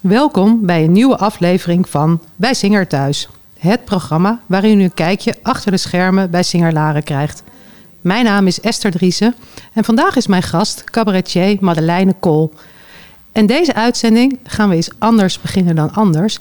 [0.00, 3.28] Welkom bij een nieuwe aflevering van Bij Singer Thuis.
[3.58, 7.42] Het programma waarin u een kijkje achter de schermen bij Singer Laren krijgt.
[8.00, 9.34] Mijn naam is Esther Driessen
[9.72, 12.52] en vandaag is mijn gast cabaretier Madeleine Kool.
[13.32, 16.38] En deze uitzending gaan we eens anders beginnen dan anders.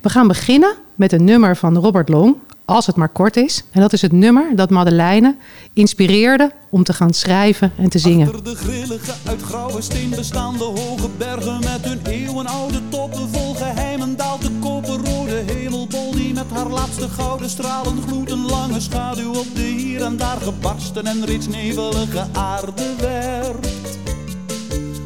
[0.00, 3.64] We gaan beginnen met een nummer van Robert Long, als het maar kort is.
[3.70, 5.36] En dat is het nummer dat Madeleine
[5.72, 8.26] inspireerde om te gaan schrijven en te zingen.
[8.26, 14.16] Achter de grillige, uit grauwe steen bestaande hoge bergen met hun eeuwenoude toppen vol geheimen
[14.16, 19.46] daalt de koperrode hemelbol die met haar laatste gouden stralen gloedt een lange schaduw op
[19.54, 23.98] de hier en daar gebarsten en reeds nevelige aarde werpt.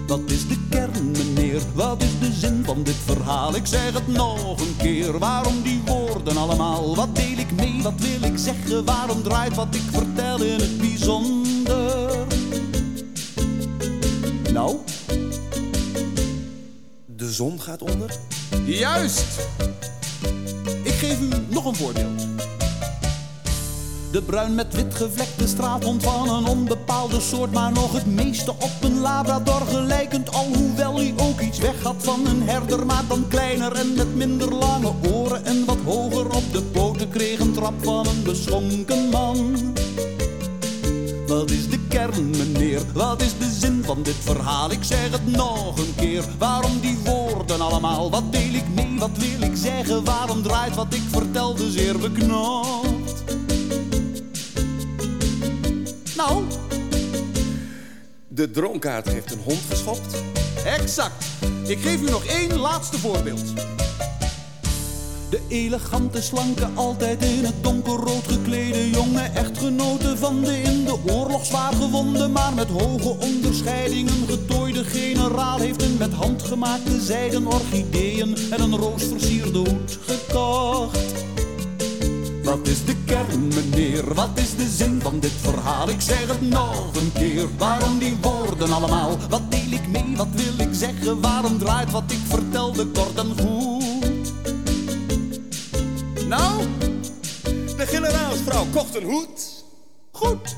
[0.06, 0.85] Wat is de kern,
[1.74, 3.54] Wat is de zin van dit verhaal?
[3.56, 5.18] Ik zeg het nog een keer.
[5.18, 6.96] Waarom die woorden allemaal?
[6.96, 7.82] Wat deel ik mee?
[7.82, 8.84] Wat wil ik zeggen?
[8.84, 12.26] Waarom draait wat ik vertel in het bijzonder?
[14.52, 14.76] Nou?
[17.06, 18.10] De zon gaat onder?
[18.64, 19.24] Juist!
[20.82, 22.26] Ik geef u nog een voorbeeld.
[24.10, 28.72] De bruin met wit gevlekte straathond van een onbepaalde soort, maar nog het meeste op
[28.80, 30.34] een labrador gelijkend.
[30.34, 34.54] Alhoewel hij ook iets weg had van een herder, maar dan kleiner en met minder
[34.54, 39.56] lange oren en wat hoger op de poten kreeg een trap van een beschonken man.
[41.26, 42.82] Wat is de kern, meneer?
[42.92, 44.70] Wat is de zin van dit verhaal?
[44.70, 46.24] Ik zeg het nog een keer.
[46.38, 48.10] Waarom die woorden allemaal?
[48.10, 48.98] Wat deel ik mee?
[48.98, 50.04] Wat wil ik zeggen?
[50.04, 53.24] Waarom draait wat ik vertelde zeer beknopt?
[56.16, 56.44] Nou,
[58.28, 60.22] De dronkaard heeft een hond geschopt?
[60.64, 61.24] exact.
[61.66, 63.54] Ik geef u nog één laatste voorbeeld.
[65.30, 71.46] De elegante, slanke, altijd in het donkerrood geklede jonge echtgenote van de in de oorlog
[71.46, 78.60] zwaar gewonde, maar met hoge onderscheidingen getooide generaal heeft een met handgemaakte zijden orchideeën en
[78.60, 81.15] een roosversierde hoed gekocht.
[82.46, 84.14] Wat is de kern, meneer?
[84.14, 85.88] Wat is de zin van dit verhaal?
[85.88, 87.46] Ik zeg het nog een keer.
[87.58, 89.16] Waarom die woorden allemaal?
[89.28, 90.16] Wat deel ik mee?
[90.16, 91.20] Wat wil ik zeggen?
[91.20, 94.32] Waarom draait wat ik vertelde kort en goed?
[96.28, 96.62] Nou,
[97.76, 99.64] De generaalsvrouw kocht een hoed.
[100.12, 100.56] goed.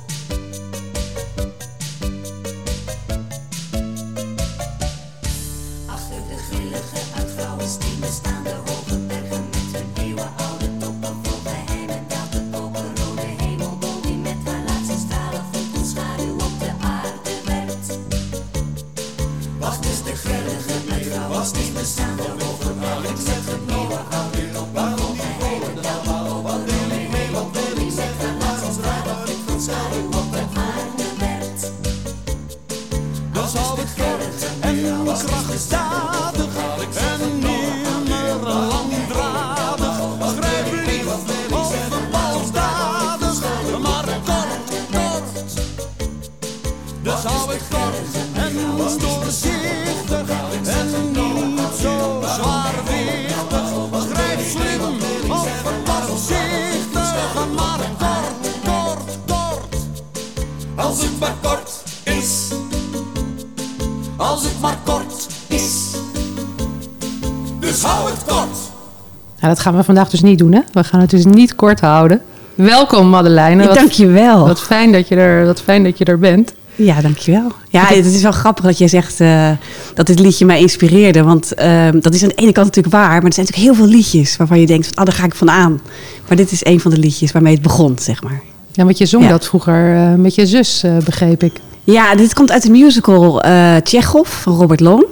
[69.48, 70.60] Nou, dat gaan we vandaag dus niet doen, hè?
[70.72, 72.20] We gaan het dus niet kort houden.
[72.54, 73.66] Welkom, Madeleine.
[73.66, 74.46] Wat, Dankjewel.
[74.46, 76.52] wat fijn dat je er, wat fijn dat je er bent.
[76.76, 77.52] Ja, dankjewel.
[77.70, 79.50] Ja, het is wel grappig dat jij zegt eh,
[79.94, 81.22] dat dit liedje mij inspireerde.
[81.22, 83.08] Want eh, dat is aan de ene kant natuurlijk waar.
[83.08, 85.34] Maar er zijn natuurlijk heel veel liedjes waarvan je denkt, van, ah, daar ga ik
[85.34, 85.80] van aan.
[86.28, 88.40] Maar dit is een van de liedjes waarmee het begon, zeg maar.
[88.72, 89.30] Ja, want je zong Ja.
[89.30, 91.60] dat vroeger eh, met je zus, eh, begreep ik.
[91.84, 93.42] Ja, dit komt uit de musical
[93.82, 95.04] Tsjechov van Robert Long.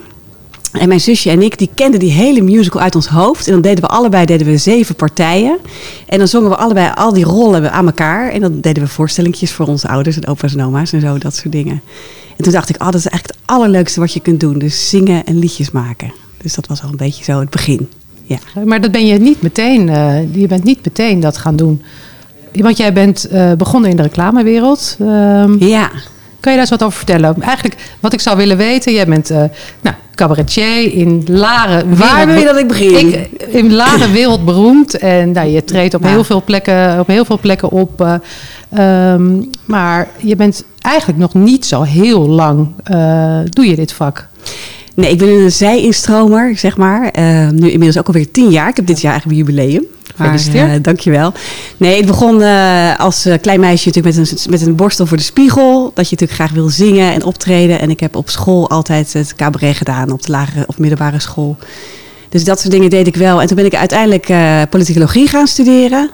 [0.79, 3.47] En mijn zusje en ik, die kenden die hele musical uit ons hoofd.
[3.47, 5.59] En dan deden we allebei deden we zeven partijen.
[6.07, 8.31] En dan zongen we allebei al die rollen aan elkaar.
[8.31, 11.35] En dan deden we voorstellingjes voor onze ouders en opa's en oma's en zo, dat
[11.35, 11.81] soort dingen.
[12.37, 14.59] En toen dacht ik, oh, dat is eigenlijk het allerleukste wat je kunt doen.
[14.59, 16.13] Dus zingen en liedjes maken.
[16.43, 17.89] Dus dat was al een beetje zo het begin.
[18.23, 18.39] Ja.
[18.65, 21.83] Maar dat ben je niet meteen, eh, je bent niet meteen dat gaan doen.
[22.53, 24.97] Want jij bent eh, begonnen in de reclamewereld.
[25.01, 25.91] Ehm, Ja.
[26.47, 27.43] Kan je daar eens wat over vertellen?
[27.43, 28.93] Eigenlijk wat ik zou willen weten.
[28.93, 29.43] Jij bent eh,
[29.81, 31.97] nou, cabaretier in Laren.
[31.97, 33.15] Waar wil je dat ik begin?
[33.15, 34.99] Ik, in Laren wereldberoemd.
[34.99, 38.01] En nou, je treedt op, heel veel plekken, op heel veel plekken op.
[38.01, 38.15] eh,
[39.13, 44.29] ehm, maar je bent eigenlijk nog niet zo heel lang eh, doe je dit vak.
[44.95, 47.09] Nee, ik ben een zij-instromer, zeg maar.
[47.09, 48.69] Eh, nu inmiddels ook alweer tien jaar.
[48.69, 49.85] Ik heb dit jaar eigenlijk een jubileum.
[50.17, 51.33] Maar, eh, dankjewel.
[51.77, 55.17] Nee, het begon eh, als eh, klein meisje natuurlijk met een, met een borstel voor
[55.17, 55.91] de spiegel.
[55.95, 57.81] Dat je natuurlijk graag wil zingen en optreden.
[57.81, 61.57] En ik heb op school altijd het cabaret gedaan, op de lagere of middelbare school.
[62.29, 63.41] Dus dat soort dingen deed ik wel.
[63.41, 66.11] En toen ben ik uiteindelijk eh, politicologie gaan studeren.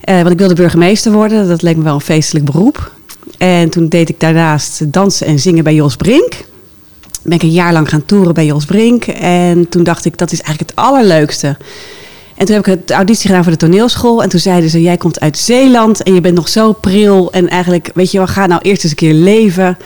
[0.00, 1.48] Want ik wilde burgemeester worden.
[1.48, 2.92] Dat leek me wel een feestelijk beroep.
[3.38, 6.32] En toen deed ik daarnaast dansen en zingen bij Jos Brink.
[7.22, 9.04] Ben ik een jaar lang gaan toeren bij Jos Brink.
[9.06, 11.56] En toen dacht ik, dat is eigenlijk het allerleukste.
[12.38, 14.22] En toen heb ik het auditie gedaan voor de toneelschool.
[14.22, 17.32] En toen zeiden ze, jij komt uit Zeeland en je bent nog zo pril.
[17.32, 19.76] En eigenlijk, weet je wel, ga nou eerst eens een keer leven.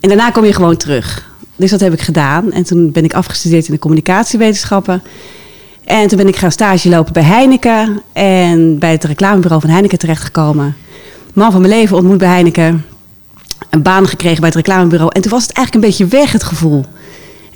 [0.00, 1.30] En daarna kom je gewoon terug.
[1.56, 2.52] Dus dat heb ik gedaan.
[2.52, 5.02] En toen ben ik afgestudeerd in de communicatiewetenschappen.
[5.84, 8.02] En toen ben ik gaan stage lopen bij Heineken.
[8.12, 10.76] En bij het reclamebureau van Heineken terechtgekomen.
[11.32, 12.84] Man van mijn leven ontmoet bij Heineken.
[13.70, 15.10] Een baan gekregen bij het reclamebureau.
[15.14, 16.84] En toen was het eigenlijk een beetje weg, het gevoel.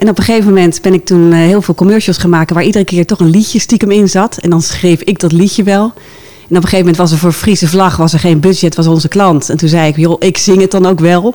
[0.01, 2.55] En op een gegeven moment ben ik toen eh, heel veel commercials maken...
[2.55, 4.37] waar iedere keer toch een liedje stiekem in zat.
[4.37, 5.83] En dan schreef ik dat liedje wel.
[5.83, 8.87] En op een gegeven moment was er voor Friese Vlag was er geen budget, was
[8.87, 9.51] onze klant.
[9.51, 11.35] En toen zei ik, joh, ik zing het dan ook wel.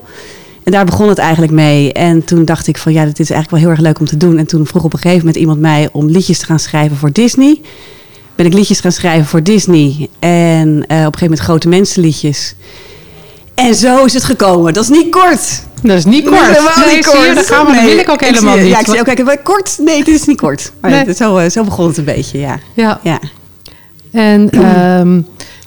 [0.62, 1.92] En daar begon het eigenlijk mee.
[1.92, 4.16] En toen dacht ik van, ja, dit is eigenlijk wel heel erg leuk om te
[4.16, 4.38] doen.
[4.38, 7.12] En toen vroeg op een gegeven moment iemand mij om liedjes te gaan schrijven voor
[7.12, 7.60] Disney.
[8.34, 10.08] Ben ik liedjes gaan schrijven voor Disney.
[10.18, 12.54] En eh, op een gegeven moment grote mensenliedjes.
[13.56, 14.72] En zo is het gekomen.
[14.72, 15.62] Dat is niet kort.
[15.82, 16.40] Dat is niet kort.
[16.40, 17.34] Nee, helemaal Nee, niet je, kort.
[17.34, 18.72] dat gaan we, dat Nee, wil ik ook helemaal zie- niet.
[18.72, 19.76] Ja, ik zie ook kijken, kort?
[19.78, 20.72] Nee, dit is niet kort.
[20.80, 21.06] Maar Nee.
[21.06, 22.58] ja, zo, eh, zo begon het een beetje, ja.
[22.74, 23.18] Ja, ja.
[24.12, 25.12] en ehm,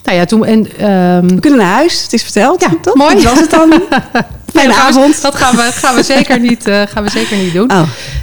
[0.04, 0.46] nou ja, toen...
[0.46, 2.62] En, ehm, We kunnen naar huis, het is verteld.
[2.62, 2.96] Ja, toch?
[2.96, 3.16] mooi.
[3.16, 3.70] Dat was het dan.
[3.70, 3.80] nee,
[4.54, 5.22] Fijne dat avond.
[5.22, 7.72] Dat gaan we, gaan we, zeker, niet, eh, gaan we zeker niet doen.
[7.72, 7.82] Oh.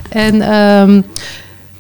[0.09, 1.01] En, ehm,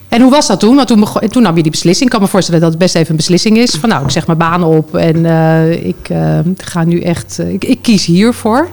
[0.08, 0.76] en hoe was dat toen?
[0.76, 2.05] Want toen, begon, toen nam je die beslissing.
[2.05, 3.70] Ik kan me voorstellen dat het best even een beslissing is.
[3.70, 7.38] Van nou, ik zeg mijn baan op en eh, ik eh, ga nu echt...
[7.38, 8.69] eh, ik, ik kies hiervoor.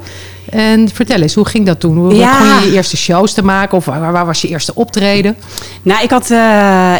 [0.50, 1.98] En vertel eens, hoe ging dat toen?
[1.98, 2.38] Hoe Ja.
[2.40, 3.78] begon je je eerste shows te maken?
[3.78, 5.36] Of waar, waar was je eerste optreden?
[5.82, 6.24] Nou, ik, had,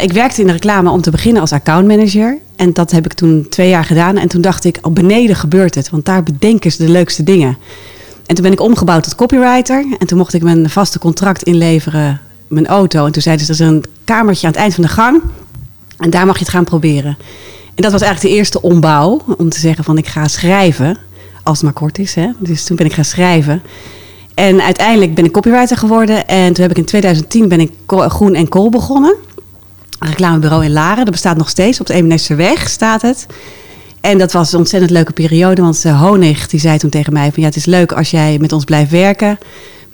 [0.02, 2.38] ik werkte in de reclame om te beginnen als accountmanager.
[2.56, 4.16] En dat heb ik toen twee jaar gedaan.
[4.16, 5.90] En toen dacht ik, op beneden gebeurt het.
[5.90, 7.56] Want daar bedenken ze de leukste dingen.
[8.26, 9.86] En toen ben ik omgebouwd tot copywriter.
[9.98, 12.20] En toen mocht ik mijn vaste contract inleveren,
[12.54, 13.06] mijn auto.
[13.06, 15.22] En toen zeiden ze, er is een kamertje aan het eind van de gang.
[15.98, 17.16] En daar mag je het gaan proberen.
[17.74, 19.22] En dat was eigenlijk de eerste ombouw.
[19.36, 20.98] Om te zeggen van, ik ga schrijven.
[21.42, 22.28] Als het maar kort is, hè.
[22.38, 23.62] Dus toen ben ik gaan schrijven.
[24.34, 26.26] En uiteindelijk ben ik copywriter geworden.
[26.26, 29.14] En toen heb ik in 2010 ben ik Groen en Kool begonnen.
[29.98, 31.04] Een reclamebureau in Laren.
[31.04, 31.80] Dat bestaat nog steeds.
[31.80, 33.26] Op de Eemnesserweg staat het.
[34.00, 35.62] En dat was een ontzettend leuke periode.
[35.62, 37.42] Want eh, Honig die zei toen tegen mij van...
[37.42, 39.38] ja, het is leuk als jij met ons blijft werken.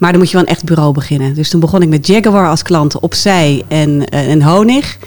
[0.01, 1.35] Maar dan moet je wel een echt bureau beginnen.
[1.35, 4.99] Dus toen begon ik met Jaguar als klant opzij en, eh, en Honig.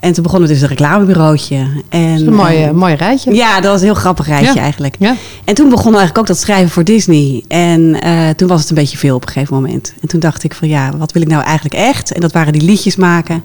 [0.00, 1.56] En toen begonnen we dus een reclamebureautje.
[1.88, 3.34] En, Dat is een mooi, eh, mooi rijtje.
[3.34, 4.60] ja, dat was een heel grappig reisje Ja.
[4.60, 4.94] eigenlijk.
[4.98, 5.14] Ja.
[5.44, 7.44] En toen begon eigenlijk ook dat schrijven voor Disney.
[7.48, 9.94] En eh, toen was het een beetje veel op een gegeven moment.
[10.00, 12.12] En toen dacht ik van ja, wat wil ik nou eigenlijk echt?
[12.12, 13.42] En dat waren die liedjes maken.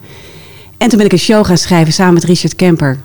[0.77, 2.99] En toen ben ik een show gaan schrijven samen met Richard Kemper.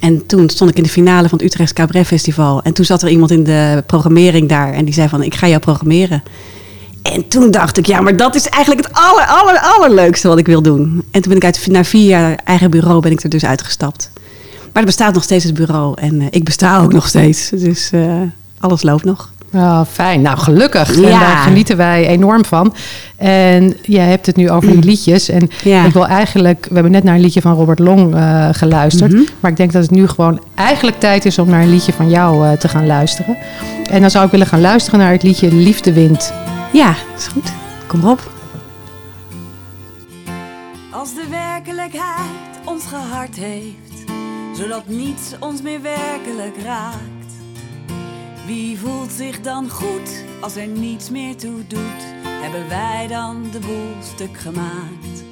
[0.00, 2.62] En toen stond ik in de finale van het Utrecht Cabaret Festival.
[2.62, 4.72] En toen zat er iemand in de programmering daar.
[4.72, 6.22] En die zei van, ik ga jou programmeren.
[7.02, 10.46] En toen dacht ik, ja, maar dat is eigenlijk het aller, aller, allerleukste wat ik
[10.46, 11.02] wil doen.
[11.10, 14.10] En toen ben ik uit, na vier jaar eigen bureau ben ik er dus uitgestapt.
[14.72, 15.94] Maar er bestaat nog steeds het bureau.
[16.00, 17.48] En eh, ik besta ook nog steeds.
[17.48, 18.12] Dus eh,
[18.60, 19.30] alles loopt nog.
[19.54, 20.22] Oh, fijn.
[20.22, 20.96] Nou, gelukkig.
[20.96, 22.74] En daar genieten wij enorm van.
[23.16, 25.28] En jij hebt het nu over die liedjes.
[25.28, 25.84] En Ja.
[25.84, 26.66] ik wil eigenlijk...
[26.68, 29.12] We hebben net naar een liedje van Robert Long eh, geluisterd.
[29.12, 29.22] Mhm.
[29.40, 32.10] Maar ik denk dat het nu gewoon eigenlijk tijd is om naar een liedje van
[32.10, 33.36] jou te gaan luisteren.
[33.90, 36.32] En dan zou ik willen gaan luisteren naar het liedje Liefde Wint.
[36.72, 37.52] Ja, is goed.
[37.86, 38.30] Kom op.
[40.92, 44.04] Als de werkelijkheid ons gehard heeft,
[44.54, 47.32] zodat niets ons meer werkelijk raakt.
[48.46, 52.02] Wie voelt zich dan goed als er niets meer toe doet?
[52.24, 55.24] Hebben wij dan de boel stuk gemaakt?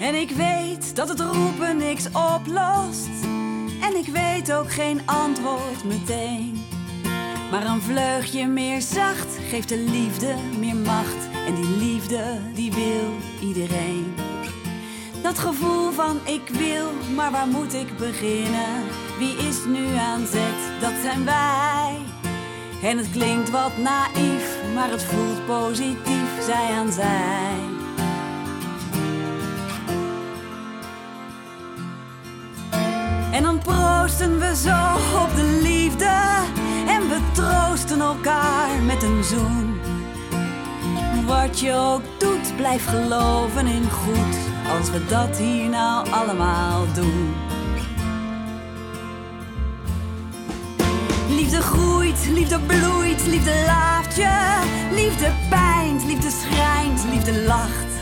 [0.00, 3.24] En ik weet dat het roepen niks oplost.
[3.80, 6.63] En ik weet ook geen antwoord meteen.
[7.54, 11.28] Maar een vleugje meer zacht geeft de liefde meer macht.
[11.46, 12.22] En die liefde,
[12.54, 13.10] die wil
[13.48, 14.14] iedereen.
[15.22, 18.82] Dat gevoel van ik wil, maar waar moet ik beginnen?
[19.18, 20.80] Wie is nu aan zet?
[20.80, 21.98] Dat zijn wij.
[22.82, 27.58] En het klinkt wat naïef, maar het voelt positief, zij aan zij.
[33.32, 36.62] En dan proosten we zo op de liefde.
[37.14, 39.80] We troosten elkaar met een zoen.
[41.26, 44.36] Wat je ook doet, blijf geloven in goed.
[44.78, 47.34] Als we dat hier nou allemaal doen.
[51.28, 54.62] Liefde groeit, liefde bloeit, liefde laaft je.
[54.92, 57.92] Liefde pijnt, liefde schrijnt, liefde lacht.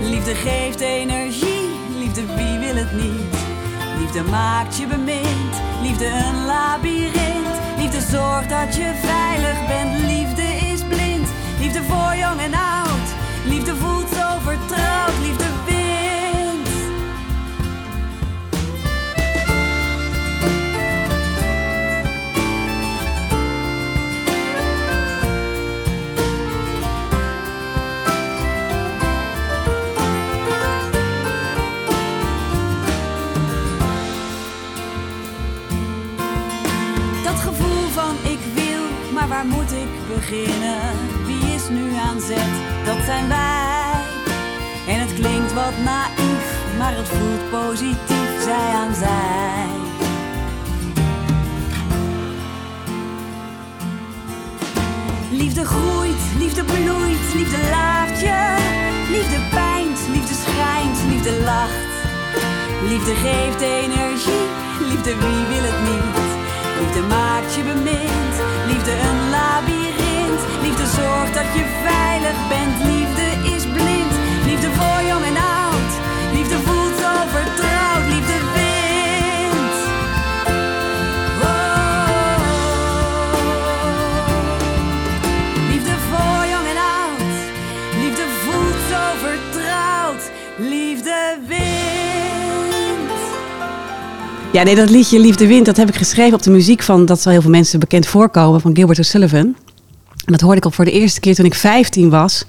[0.00, 3.36] Liefde geeft energie, liefde wie wil het niet?
[3.98, 7.41] Liefde maakt je bemind, liefde een labyrint.
[8.12, 11.28] Zorgt dat je veilig bent, liefde is blind.
[11.58, 13.08] Liefde voor jong en oud,
[13.44, 14.31] Liefde voelt zo
[40.20, 42.52] Wie is nu aan zet?
[42.84, 43.92] Dat zijn wij.
[44.88, 46.46] En het klinkt wat naïef,
[46.78, 49.66] maar het voelt positief, zij aan zij.
[55.30, 58.56] Liefde groeit, liefde bloeit, liefde laaft je.
[59.10, 61.90] Liefde pijnt, liefde schijnt, liefde lacht.
[62.88, 64.46] Liefde geeft energie,
[64.90, 66.20] liefde wie wil het niet?
[66.80, 68.34] Liefde maakt je bemind,
[68.66, 69.81] liefde een labyrint.
[70.62, 73.26] Liefde zorgt dat je veilig bent, liefde
[73.56, 74.12] is blind.
[74.46, 75.92] Liefde voor jong en oud,
[76.34, 79.74] liefde voelt zo vertrouwd, liefde wint.
[81.42, 82.36] Oh.
[85.70, 87.32] Liefde voor jong en oud,
[88.02, 90.22] liefde voelt zo vertrouwd,
[90.56, 91.60] liefde wint.
[94.52, 97.20] Ja, nee, dat liedje Liefde Wind, dat heb ik geschreven op de muziek van, dat
[97.20, 99.56] zal heel veel mensen bekend voorkomen, van Gilbert O'Sullivan.
[100.24, 102.44] En dat hoorde ik al voor de eerste keer toen ik 15 was.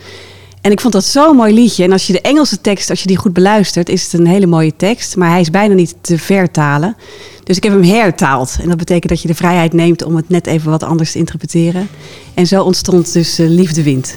[0.62, 1.84] En ik vond dat zo'n mooi liedje.
[1.84, 4.46] En als je de Engelse tekst, als je die goed beluistert, is het een hele
[4.46, 5.16] mooie tekst.
[5.16, 6.96] Maar hij is bijna niet te vertalen.
[7.44, 8.58] Dus ik heb hem hertaald.
[8.62, 11.18] En dat betekent dat je de vrijheid neemt om het net even wat anders te
[11.18, 11.88] interpreteren.
[12.34, 14.16] En zo ontstond dus eh, Liefde Wind.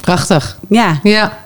[0.00, 0.58] Prachtig.
[0.68, 1.38] Ja, Ja,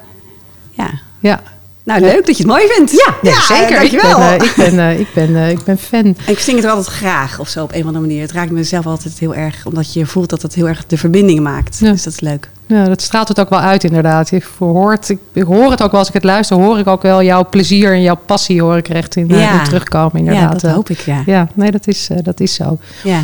[0.71, 0.91] ja.
[1.21, 1.43] ja.
[1.87, 2.91] Nou, leuk dat je het mooi vindt.
[2.93, 3.83] Ja, nee, zeker.
[3.83, 4.19] Ik Dankjewel.
[4.19, 6.17] ben, eh, ik, ben, eh, ik, ben, eh, ik ben fan.
[6.27, 8.21] Ik zing het altijd graag of zo op een of andere manier.
[8.23, 11.41] Het raakt mezelf altijd heel erg, omdat je voelt dat het heel erg de verbinding
[11.41, 11.79] maakt.
[11.81, 11.91] Ja.
[11.91, 12.51] Dus dat is leuk.
[12.67, 14.31] Ja, dat straalt het ook wel uit inderdaad.
[14.31, 17.03] Je hoort, ik, ik hoor het ook wel als ik het luister, hoor ik ook
[17.03, 19.59] wel jouw plezier en jouw passie hoor ik er echt in, Ja.
[19.59, 20.61] in terugkomen inderdaad.
[20.61, 21.23] Ja, dat hoop ik, ja.
[21.27, 22.79] Ja, nee, dat is, dat is zo.
[23.05, 23.21] Ja.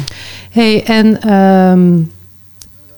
[0.51, 1.91] hey, en ehm,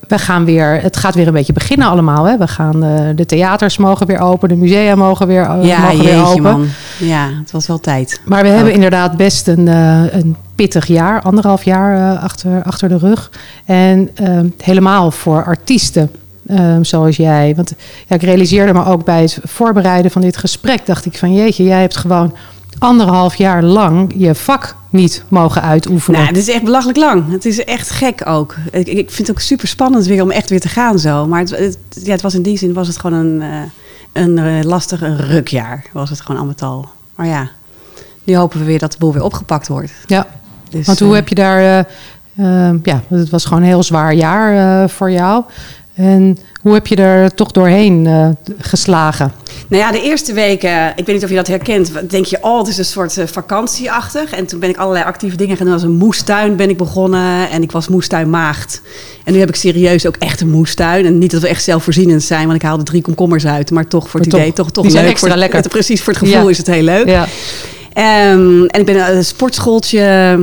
[0.09, 2.25] we gaan weer, het gaat weer een beetje beginnen allemaal.
[2.25, 2.39] Hè?
[2.39, 6.05] We gaan, eh, de theaters mogen weer open, de musea mogen weer, eh, Ja, mogen
[6.05, 6.43] weer open.
[6.43, 6.67] man.
[6.99, 8.21] Ja, het was wel tijd.
[8.25, 12.99] Maar we hebben inderdaad best een, eh, een pittig jaar, anderhalf jaar achter, achter de
[12.99, 13.31] rug.
[13.65, 16.11] En ehm, helemaal voor artiesten
[16.47, 17.53] ehm, zoals jij.
[17.57, 17.75] Want
[18.07, 21.65] ja, ik realiseerde me ook bij het voorbereiden van dit gesprek, dacht ik van jeetje,
[21.65, 22.35] jij hebt gewoon
[22.85, 26.21] anderhalf jaar lang je vak niet mogen uitoefenen.
[26.21, 27.33] Nou, het is echt belachelijk lang.
[27.33, 28.57] Het is echt gek ook.
[28.71, 31.27] Ik, ik vind het ook super spannend weer om echt weer te gaan zo.
[31.27, 33.59] Maar het, het, ja, het was in die zin was het gewoon een, eh,
[34.23, 35.85] een eh, lastig een rukjaar.
[35.93, 36.89] Was het gewoon al met al.
[37.15, 37.49] Maar ja,
[38.25, 39.93] nu hopen we weer dat de boel weer opgepakt wordt.
[40.07, 40.27] ja,
[40.71, 41.87] Dus, want hoe eh, heb je daar...
[42.83, 45.45] ja, het was gewoon een heel zwaar jaar voor jou.
[45.95, 48.09] En hoe heb je er toch doorheen
[48.59, 49.33] geslagen?
[49.69, 52.59] Nou ja, de eerste weken, ik weet niet of je dat herkent, denk je, oh,
[52.59, 54.31] het is een soort eh, vakantieachtig.
[54.33, 55.75] En toen ben ik allerlei actieve dingen gaan doen.
[55.75, 58.81] Als een moestuin ben ik begonnen en ik was moestuinmaagd.
[59.25, 61.07] En nu heb ik serieus ook echt een moestuin.
[61.07, 63.71] En niet dat we echt zelfvoorzienend zijn, want ik haalde drie komkommers uit.
[63.71, 65.13] Maar toch voor het Maar idee, toch, toch, toch die zijn leuk.
[65.13, 65.71] extra voor, het- lekker.
[65.79, 66.49] Precies, voor het gevoel Ja.
[66.51, 67.07] is het heel leuk.
[67.09, 67.27] Ja.
[67.93, 70.39] Ehm, en ik ben een sportschooltje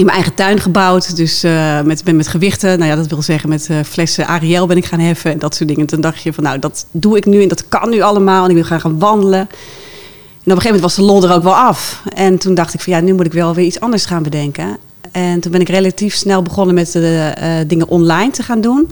[0.00, 1.16] in mijn eigen tuin gebouwd.
[1.16, 2.78] Dus eh, met, ben met gewichten.
[2.78, 5.54] Nou ja, dat wil zeggen met eh, flessen Ariel ben ik gaan heffen en dat
[5.54, 5.86] soort dingen.
[5.86, 8.44] Toen dacht je van nou, dat doe ik nu en dat kan nu allemaal.
[8.44, 9.40] En ik wil gaan gaan wandelen.
[9.40, 12.02] En op een gegeven moment was de lol er ook wel af.
[12.14, 14.78] En toen dacht ik van ja, nu moet ik wel weer iets anders gaan bedenken.
[15.12, 18.90] En toen ben ik relatief snel begonnen met de eh, dingen online te gaan doen.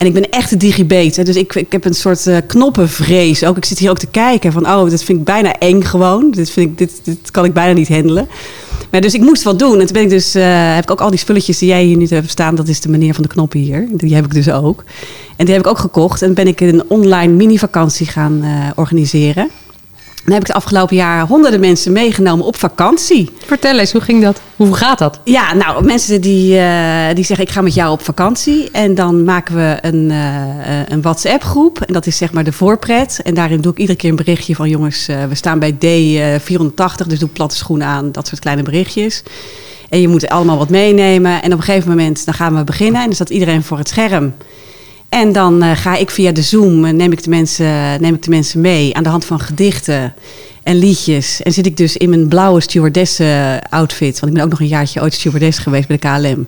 [0.00, 1.26] En ik ben echt een digibeet.
[1.26, 3.44] Dus ik, ik heb een soort eh, knoppenvrees.
[3.44, 6.30] Ook, ik zit hier ook te kijken van, oh, dit vind ik bijna eng gewoon.
[6.30, 8.28] Dit, vind ik, dit, dit kan ik bijna niet handelen.
[8.90, 9.80] Maar dus ik moest wat doen.
[9.80, 11.96] En toen ben ik dus, eh, heb ik ook al die spulletjes die jij hier
[11.96, 12.54] nu hebt staan.
[12.54, 13.88] Dat is de manier van de knoppen hier.
[13.90, 14.84] Die heb ik dus ook.
[15.36, 16.22] En die heb ik ook gekocht.
[16.22, 19.50] En ben ik een online mini-vakantie gaan eh, organiseren.
[20.24, 23.30] Dan heb ik het afgelopen jaar honderden mensen meegenomen op vakantie.
[23.46, 24.40] Vertel eens, hoe ging dat?
[24.56, 25.20] Hoe gaat dat?
[25.24, 28.70] Ja, nou, mensen die, eh, die zeggen ik ga met jou op vakantie.
[28.70, 31.80] En dan maken we een, eh, een WhatsApp groep.
[31.80, 33.20] En dat is zeg maar de voorpret.
[33.22, 37.06] En daarin doe ik iedere keer een berichtje van jongens, eh, we staan bij D480.
[37.06, 39.22] Dus doe platte schoenen aan, dat soort kleine berichtjes.
[39.88, 41.42] En je moet allemaal wat meenemen.
[41.42, 43.00] En op een gegeven moment dan gaan we beginnen.
[43.00, 44.34] En dan staat iedereen voor het scherm.
[45.10, 48.22] En dan eh, ga ik via de Zoom, eh, neem ik, de mensen, neem ik
[48.22, 50.14] de mensen mee aan de hand van gedichten
[50.62, 51.42] en liedjes.
[51.42, 54.66] En zit ik dus in mijn blauwe stewardessen outfit, want ik ben ook nog een
[54.66, 56.46] jaartje ooit stewardess geweest bij de KLM.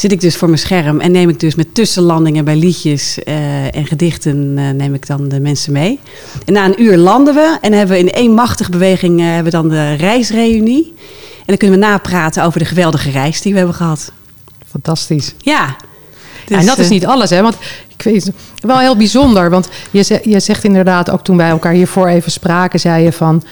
[0.00, 3.74] Zit ik dus voor mijn scherm en neem ik dus met tussenlandingen bij liedjes eh,
[3.74, 6.00] en gedichten eh, neem ik dan de mensen mee.
[6.44, 9.44] En na een uur landen we en hebben we in één machtige beweging eh, hebben
[9.44, 10.94] we dan de reisreunie.
[11.38, 14.12] En dan kunnen we napraten over de geweldige reis die we hebben gehad.
[14.66, 15.34] Fantastisch.
[15.38, 15.76] Ja,
[16.50, 17.42] Dus, en dat is eh, niet alles, hè?
[17.42, 17.56] Want
[17.96, 19.50] ik weet het wel heel bijzonder.
[19.50, 23.12] Want je, ze- je zegt inderdaad, ook toen wij elkaar hiervoor even spraken, zei je
[23.12, 23.42] van.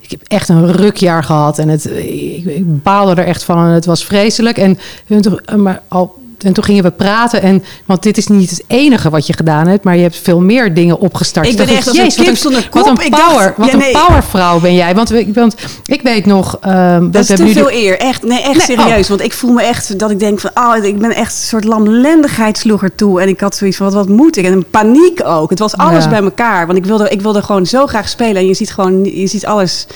[0.00, 3.70] Ik heb echt een rukjaar gehad en het, ik, ik baalde er echt van en
[3.72, 4.58] het was vreselijk.
[4.58, 4.78] En,
[5.20, 7.42] toen- maar al, en toen gingen we praten.
[7.42, 10.40] En, want dit is niet het enige wat je gedaan hebt, maar je hebt veel
[10.40, 11.46] meer dingen opgestart.
[11.48, 13.74] Ik ben echt dacht als een "Jezus, wat Wat kop." een dacht- power, wat Ja,
[13.74, 14.94] een powervrouw ben jij.
[14.94, 15.54] Want, want
[15.86, 16.58] ik weet nog...
[16.60, 17.98] ehm, Dat is te de- veel eer.
[17.98, 19.02] Echt, nee, echt Nee, serieus.
[19.02, 19.08] oh.
[19.08, 21.64] Want ik voel me echt dat ik denk van, oh, ik ben echt een soort
[21.64, 23.20] lamlendigheid sloeg er toe.
[23.20, 24.44] En ik had zoiets van, wat, wat moet ik?
[24.44, 25.50] En een paniek ook.
[25.50, 26.10] Het was alles Ja.
[26.10, 26.66] bij elkaar.
[26.66, 28.36] Want ik wilde, ik wilde gewoon zo graag spelen.
[28.36, 29.86] En je ziet gewoon, je ziet alles.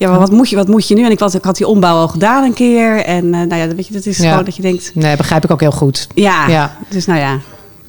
[0.00, 1.04] Ja, maar wat moet je, wat moet je nu?
[1.04, 3.04] En ik, was, ik had die ombouw al gedaan een keer.
[3.04, 4.28] En eh, nou ja, weet je, dat is Ja.
[4.30, 6.06] gewoon dat je denkt, Nee, begrijp ik ook heel goed.
[6.14, 6.48] ja.
[6.48, 6.76] Ja.
[6.88, 7.38] Dus nou ja,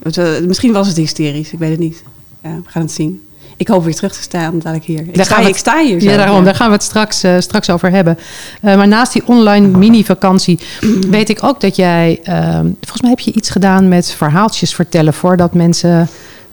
[0.03, 1.51] Het, eh, misschien was het hysterisch.
[1.51, 2.03] Ik weet het niet.
[2.43, 3.21] Ja, we gaan het zien.
[3.57, 4.99] Ik hoop weer terug te staan dadelijk hier.
[4.99, 6.09] Ik, Daar sta, gaan we ik sta hier zo.
[6.09, 6.43] Ja, daarom.
[6.43, 8.17] Daar gaan we het straks, eh, straks over hebben.
[8.61, 10.59] Maar naast die online mini-vakantie
[11.09, 12.19] weet ik ook dat jij...
[12.23, 15.13] ehm, volgens mij heb je iets gedaan met verhaaltjes vertellen...
[15.13, 16.09] voordat mensen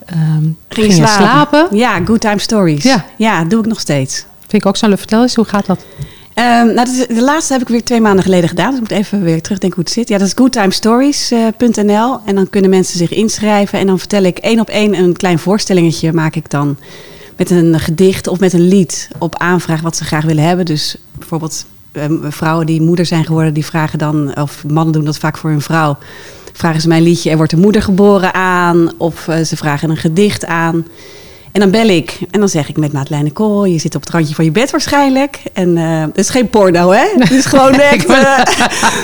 [0.06, 1.66] ehm, gingen, slapen.
[1.70, 2.82] Ja, Good Time Stories.
[2.82, 3.04] Ja.
[3.16, 4.24] ja, doe ik nog steeds.
[4.48, 4.98] Vind ik ook zo leuk.
[4.98, 5.84] Vertel eens, hoe gaat dat?
[6.34, 8.70] Ehm, nou, de laatste heb ik weer twee maanden geleden gedaan.
[8.70, 10.08] Dus ik moet even weer terugdenken hoe het zit.
[10.08, 12.20] Ja, dat is goodtimestories.nl.
[12.24, 13.78] en dan kunnen mensen zich inschrijven.
[13.78, 16.76] En dan vertel ik één op één een klein voorstellingetje maak ik dan.
[17.36, 20.64] Met een gedicht of met een lied op aanvraag wat ze graag willen hebben.
[20.64, 24.36] Dus bijvoorbeeld ehm, vrouwen die moeder zijn geworden, die vragen dan...
[24.36, 25.96] of mannen doen dat vaak voor hun vrouw.
[26.52, 28.92] Vragen ze mijn liedje, er wordt een moeder geboren aan.
[28.96, 30.86] Of eh, ze vragen een gedicht aan.
[31.52, 34.10] En dan bel ik en dan zeg ik met Madeleine Kool, je zit op het
[34.10, 35.42] randje van je bed waarschijnlijk.
[35.52, 37.04] En eh het is geen porno, hè?
[37.18, 38.38] Het is gewoon echt, eh,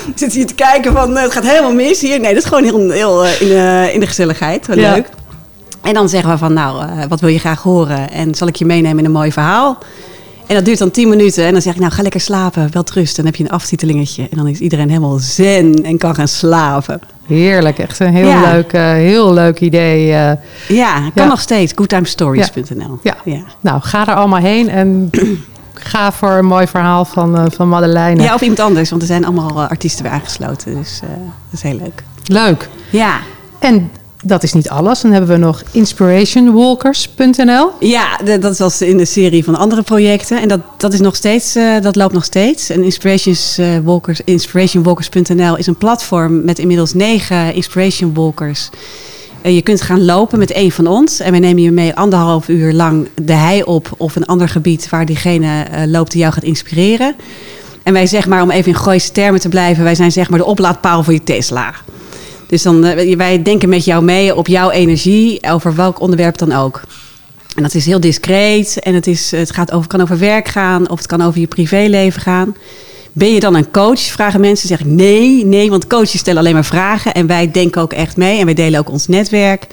[0.07, 2.21] ik zit hier te kijken van, eh, het gaat helemaal mis hier.
[2.21, 4.93] Nee, dat is gewoon heel, heel eh, in, de, in de gezelligheid, wel Ja.
[4.95, 5.09] leuk.
[5.83, 8.11] En dan zeggen we van, nou, eh, wat wil je graag horen?
[8.11, 9.79] En zal ik je meenemen in een mooi verhaal?
[10.47, 11.45] En dat duurt dan 10 minuten.
[11.47, 13.17] En dan zeg ik, nou, ga lekker slapen, wel rust.
[13.17, 14.23] Dan heb je een aftitelingetje.
[14.31, 17.01] En dan is iedereen helemaal zen en kan gaan slapen.
[17.27, 17.79] Heerlijk.
[17.79, 18.53] Echt een heel, Ja.
[18.53, 20.13] leuk, eh, heel leuk idee.
[20.13, 20.33] eh.
[20.69, 21.25] Ja, kan Ja.
[21.27, 21.73] nog steeds.
[21.77, 22.99] Goodtimestories.nl.
[23.03, 23.17] Ja.
[23.25, 23.43] ja.
[23.61, 25.11] Nou, ga er allemaal heen en
[25.75, 28.23] ga voor een mooi verhaal van, eh, van Madeleine.
[28.23, 30.75] Ja, of iemand anders, want er zijn allemaal artiesten bij aangesloten.
[30.75, 31.09] Dus dat
[31.53, 32.03] is heel leuk.
[32.25, 32.69] Leuk.
[32.91, 33.19] Ja,
[33.59, 33.91] En
[34.25, 35.01] dat is niet alles.
[35.01, 37.71] Dan hebben we nog inspirationwalkers.nl.
[37.81, 40.41] ja dat was in de serie van andere projecten.
[40.41, 42.71] En dat, dat, is nog steeds, eh, dat loopt nog steeds.
[42.71, 48.71] En eh, Walkers, inspirationwalkers.nl is een platform met inmiddels negen Inspiration Walkers.
[49.45, 51.21] Eh, je kunt gaan lopen met een van ons.
[51.21, 54.89] En wij nemen je mee anderhalf uur lang de hei op of een ander gebied
[54.89, 57.15] waar diegene eh, loopt die jou gaat inspireren.
[57.83, 60.39] En wij zeg maar, om even in Gooise termen te blijven, wij zijn zeg maar
[60.39, 61.75] de oplaadpaal voor je Tesla.
[62.55, 66.53] Dus dan, eh, wij denken met jou mee op jouw energie, over welk onderwerp dan
[66.53, 66.83] ook.
[67.57, 70.91] En dat is heel discreet en het, is, het gaat over, kan over werk gaan
[70.91, 72.57] of het kan over je privéleven gaan.
[73.13, 74.01] Ben je dan een coach?
[74.01, 74.69] Vragen mensen.
[74.69, 77.15] Zeg ik nee, nee, want coaches stellen alleen maar vragen.
[77.15, 79.67] En wij denken ook echt mee en wij delen ook ons netwerk.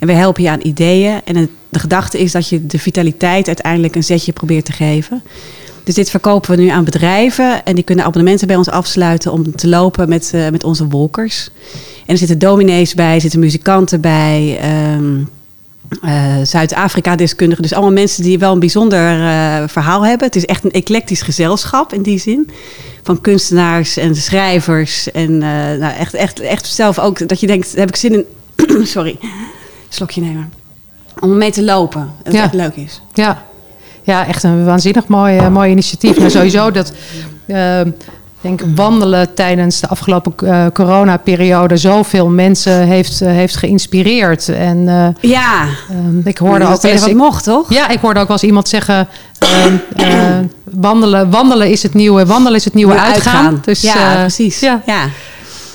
[0.00, 1.20] En wij helpen je aan ideeën.
[1.24, 5.22] En de gedachte is dat je de vitaliteit uiteindelijk een zetje probeert te geven.
[5.86, 7.64] Dus dit verkopen we nu aan bedrijven.
[7.64, 11.48] En die kunnen abonnementen bij ons afsluiten om te lopen met, eh, met onze wolkers.
[12.06, 14.58] En er zitten dominees bij, er zitten muzikanten bij.
[14.60, 15.14] ehm,
[16.02, 17.62] eh, Zuid-Afrika-deskundigen.
[17.62, 20.26] Dus allemaal mensen die wel een bijzonder eh, verhaal hebben.
[20.26, 22.50] Het is echt een eclectisch gezelschap in die zin.
[23.02, 25.10] Van kunstenaars en schrijvers.
[25.10, 28.24] En nou, echt, echt, echt zelf ook dat je denkt, heb ik zin in...
[28.86, 29.18] sorry,
[29.88, 30.52] slokje nemen.
[31.20, 32.00] Om mee te lopen.
[32.16, 32.42] Dat het Ja.
[32.42, 33.00] echt leuk is.
[33.14, 33.44] Ja.
[34.06, 36.18] Ja, echt een waanzinnig mooi, eh, mooi initiatief.
[36.20, 36.92] Maar sowieso dat...
[37.46, 44.48] eh, ik denk wandelen tijdens de afgelopen eh, coronaperiode zoveel mensen heeft, eh, heeft geïnspireerd.
[44.48, 44.84] En
[45.20, 47.70] Ja, ehm, ik hoorde ook wel eens, wat ik- mocht, toch?
[47.72, 52.26] Ja, ik hoorde ook wel eens iemand zeggen: ehm, eh, wandelen, wandelen is het nieuwe,
[52.26, 53.60] wandelen is het nieuwe Nieuw uitgaan.
[53.64, 54.60] Dus, ja, precies.
[54.60, 55.00] Ja, Ja.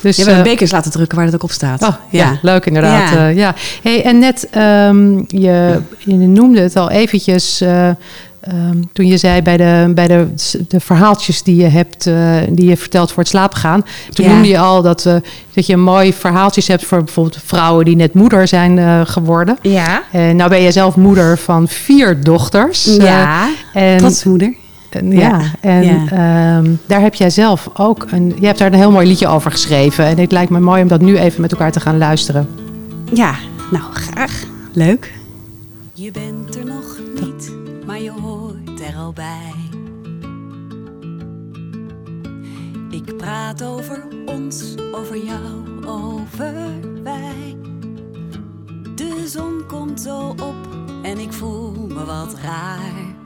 [0.01, 1.81] Dus, Je hebt eh, bekers laten drukken waar dat ook op staat.
[1.81, 2.37] Oh, ja.
[2.41, 3.09] leuk inderdaad.
[3.09, 3.27] Ja.
[3.27, 3.27] Ja.
[3.27, 3.55] ja.
[3.83, 9.41] Hey, en net, ehm, je, je noemde het al eventjes eh, ehm, toen je zei
[9.41, 10.27] bij, de, bij de,
[10.67, 13.85] de verhaaltjes die je hebt, eh, die je vertelt voor het slapen gaan.
[14.13, 14.31] Toen Ja.
[14.31, 15.15] noemde je al dat, eh,
[15.53, 19.57] dat je mooi verhaaltjes hebt voor bijvoorbeeld vrouwen die net moeder zijn eh, geworden.
[19.61, 20.03] Ja.
[20.11, 22.97] En nou ben je zelf moeder van vier dochters.
[22.97, 24.53] Eh, Ja, en, trotsmoeder.
[24.95, 26.05] En, ja, Ja, en ja.
[26.57, 28.33] ehm, daar heb jij zelf ook een.
[28.39, 30.05] Je hebt daar een heel mooi liedje over geschreven.
[30.05, 32.47] En het lijkt me mooi om dat nu even met elkaar te gaan luisteren.
[33.13, 33.35] Ja,
[33.71, 34.43] nou graag.
[34.73, 35.13] Leuk.
[35.93, 37.51] Je bent er nog niet,
[37.85, 39.53] maar je hoort er al bij.
[42.89, 46.53] Ik praat over ons, over jou, over
[47.03, 47.55] wij.
[48.95, 50.55] De zon komt zo op
[51.01, 53.19] en ik voel me wat raar.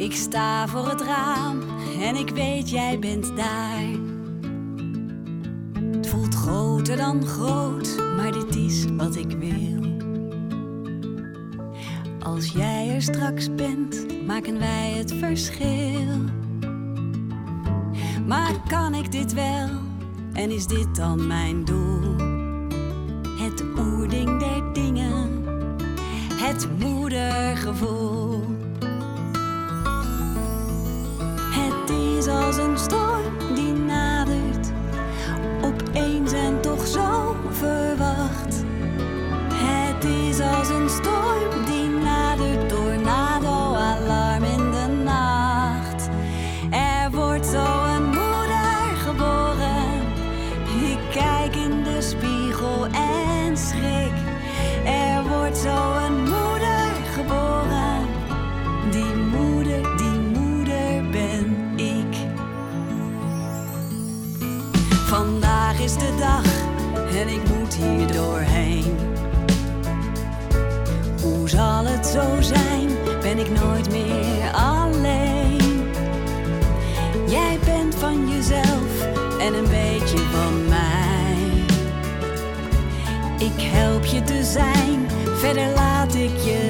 [0.00, 1.60] Ik sta voor het raam
[2.00, 3.84] en ik weet jij bent daar.
[5.90, 9.98] Het voelt groter dan groot, maar dit is wat ik wil.
[12.22, 16.18] Als jij er straks bent, maken wij het verschil.
[18.26, 19.68] Maar kan ik dit wel?
[20.32, 22.16] En is dit dan mijn doel?
[23.38, 25.44] Het oerding der dingen,
[26.34, 28.19] het moedergevoel.
[84.24, 85.06] Te zijn,
[85.38, 86.69] verder laat ik je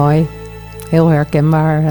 [0.00, 0.26] Mooi.
[0.88, 1.82] Heel herkenbaar.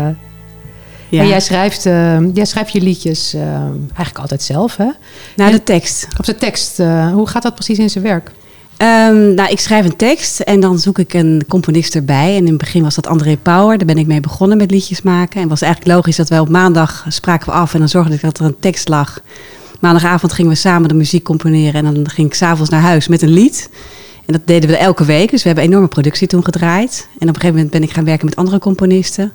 [1.09, 1.21] Ja.
[1.21, 3.41] En jij schrijft, eh, jij schrijft je liedjes eh,
[3.85, 4.89] eigenlijk altijd zelf, hè?
[5.35, 6.07] Nou, de tekst.
[6.17, 8.31] Op de tekst, eh, hoe gaat dat precies in zijn werk?
[8.77, 12.35] Ehm, nou, ik schrijf een tekst en dan zoek ik een componist erbij.
[12.35, 13.77] En in het begin was dat André Power.
[13.77, 15.35] Daar ben ik mee begonnen met liedjes maken.
[15.35, 18.13] En het was eigenlijk logisch dat wij op maandag spraken we af en dan zorgde
[18.13, 19.21] ik dat er een tekst lag.
[19.79, 23.21] Maandagavond gingen we samen de muziek componeren en dan ging ik s'avonds naar huis met
[23.21, 23.69] een lied.
[24.29, 27.07] En dat deden we elke week, dus we hebben enorme productie toen gedraaid.
[27.11, 29.31] En op een gegeven moment ben ik gaan werken met andere componisten.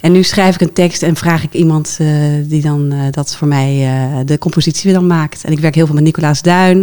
[0.00, 2.08] En nu schrijf ik een tekst en vraag ik iemand eh,
[2.42, 5.44] die dan eh, dat voor mij eh, de compositie weer dan maakt.
[5.44, 6.78] En ik werk heel veel met Nicolaas Duin.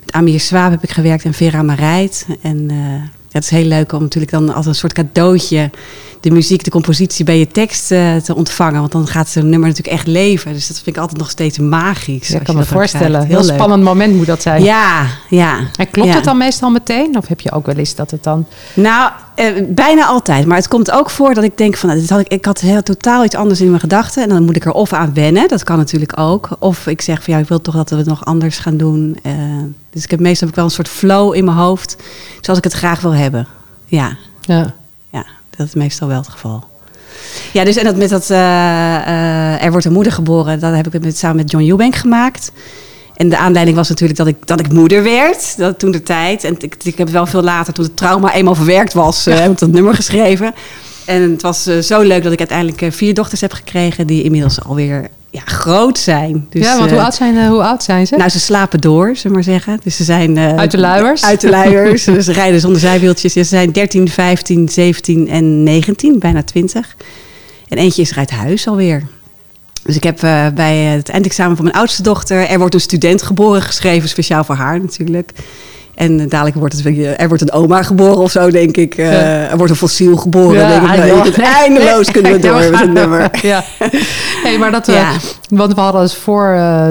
[0.00, 2.26] Met Amir Swaap heb ik gewerkt en Vera Marijt.
[2.42, 5.70] En ja, het is heel leuk om natuurlijk dan als een soort cadeautje
[6.24, 8.80] de muziek, de compositie bij je tekst eh, te ontvangen.
[8.80, 10.52] Want dan gaat zo'n nummer natuurlijk echt leven.
[10.52, 12.28] Dus dat vind ik altijd nog steeds magisch.
[12.28, 13.26] Ja, ik kan me voorstellen.
[13.26, 14.62] Heel spannend moment moet dat zijn.
[14.62, 15.58] Ja, ja.
[15.76, 16.14] En klopt ja.
[16.14, 17.16] het dan meestal meteen?
[17.16, 18.46] Of heb je ook wel eens dat het dan...
[18.74, 20.46] Nou, eh, bijna altijd.
[20.46, 22.60] Maar het komt ook voor dat ik denk van, nou, dit had ik, ik had
[22.60, 24.22] heel totaal iets anders in mijn gedachten.
[24.22, 26.48] En dan moet ik er of aan wennen, dat kan natuurlijk ook.
[26.58, 29.18] Of ik zeg van, ja, ik wil toch dat we het nog anders gaan doen.
[29.22, 29.32] Eh,
[29.90, 31.96] dus ik heb meestal heb ik wel een soort flow in mijn hoofd,
[32.40, 33.46] zoals ik het graag wil hebben.
[33.86, 34.74] Ja, Ja.
[35.56, 36.64] Dat is meestal wel het geval.
[37.52, 40.94] Ja, dus en dat met dat eh, eh, Er wordt een moeder geboren, dat heb
[40.94, 42.52] ik met, samen met John Eubank gemaakt.
[43.16, 46.44] En de aanleiding was natuurlijk dat ik, dat ik moeder werd, dat toen de tijd.
[46.44, 49.50] En ik, ik heb wel veel later, toen het trauma eenmaal verwerkt was, eh, heb
[49.50, 50.54] ik dat nummer geschreven.
[51.04, 55.10] En het was zo leuk dat ik uiteindelijk vier dochters heb gekregen, die inmiddels alweer
[55.34, 56.46] ja, groot zijn.
[56.50, 58.16] Dus, ja, want hoe eh, oud, zijn, eh, hoe oud zijn ze?
[58.16, 59.80] nou, ze slapen door, zullen we maar zeggen.
[59.82, 60.36] Dus ze zijn...
[60.36, 61.24] eh, Uit de luiers?
[61.24, 62.04] Uit de luiers.
[62.04, 63.32] dus ze rijden zonder zijwieltjes.
[63.32, 66.96] Ze zijn 13, 15, 17 en 19, bijna 20.
[67.68, 69.02] En eentje is er uit huis alweer.
[69.82, 70.18] Dus ik heb
[70.54, 72.48] bij het eindexamen van mijn oudste dochter...
[72.48, 75.32] Er wordt een student geboren geschreven, speciaal voor haar natuurlijk.
[75.94, 78.94] En dadelijk wordt het er wordt een oma geboren of zo, denk ik.
[78.94, 79.50] Eh.
[79.50, 80.88] Er wordt een fossiel geboren, Ja, denk ik.
[80.88, 81.36] Eindeloos.
[81.36, 83.30] eindeloos kunnen we door met het nummer.
[83.42, 83.64] Ja.
[84.42, 85.08] Hey, maar dat, eh,
[85.48, 86.88] want we hadden het voor, eh,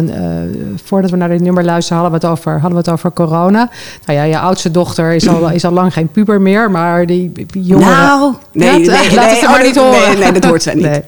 [0.84, 3.70] voordat we naar dit nummer luisterden, hadden we het over, hadden we het over corona.
[4.06, 7.32] Nou ja, je oudste dochter is al, is al lang geen puber meer, maar die
[7.52, 7.98] jongeren...
[7.98, 10.08] Nou, nee, laat nee, het oh, maar niet horen.
[10.08, 11.02] Nee, nee, dat hoort zij niet.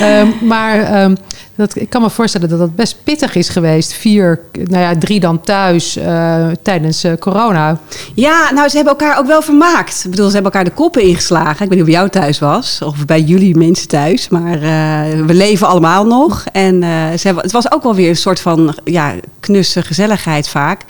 [0.00, 1.14] Ehm, maar ehm,
[1.60, 3.92] dat, ik kan me voorstellen dat dat best pittig is geweest.
[3.92, 7.78] Vier, nou ja, drie dan thuis eh, tijdens eh, corona.
[8.14, 10.04] Ja, nou, ze hebben elkaar ook wel vermaakt.
[10.04, 11.50] Ik bedoel, ze hebben elkaar de koppen ingeslagen.
[11.50, 14.28] Ik weet niet of jou thuis was, of bij jullie mensen thuis.
[14.28, 16.44] Maar eh, we leven allemaal nog.
[16.52, 16.82] En
[17.18, 20.84] ze hebben, het was ook wel weer een soort van ja, knusse gezelligheid vaak.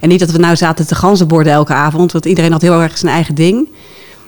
[0.00, 2.98] En niet dat we nou zaten te ganzenborden elke avond, want iedereen had heel erg
[2.98, 3.68] zijn eigen ding.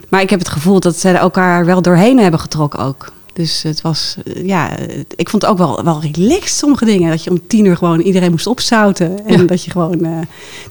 [0.08, 3.12] Maar ik heb het gevoel dat ze elkaar wel doorheen hebben getrokken ook.
[3.34, 4.70] Dus het was, eh, ja,
[5.16, 7.10] ik vond het ook wel, wel relaxed, sommige dingen.
[7.10, 9.26] Dat je om tien uur gewoon iedereen moest opzouten.
[9.26, 9.46] En Ja.
[9.46, 10.10] dat je gewoon eh,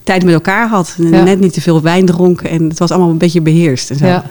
[0.04, 0.95] tijd met elkaar had.
[0.97, 1.23] En Ja.
[1.23, 2.49] net niet te veel wijn dronken.
[2.49, 4.06] En het was allemaal een beetje beheerst en zo.
[4.06, 4.12] Ja.
[4.12, 4.23] Ja.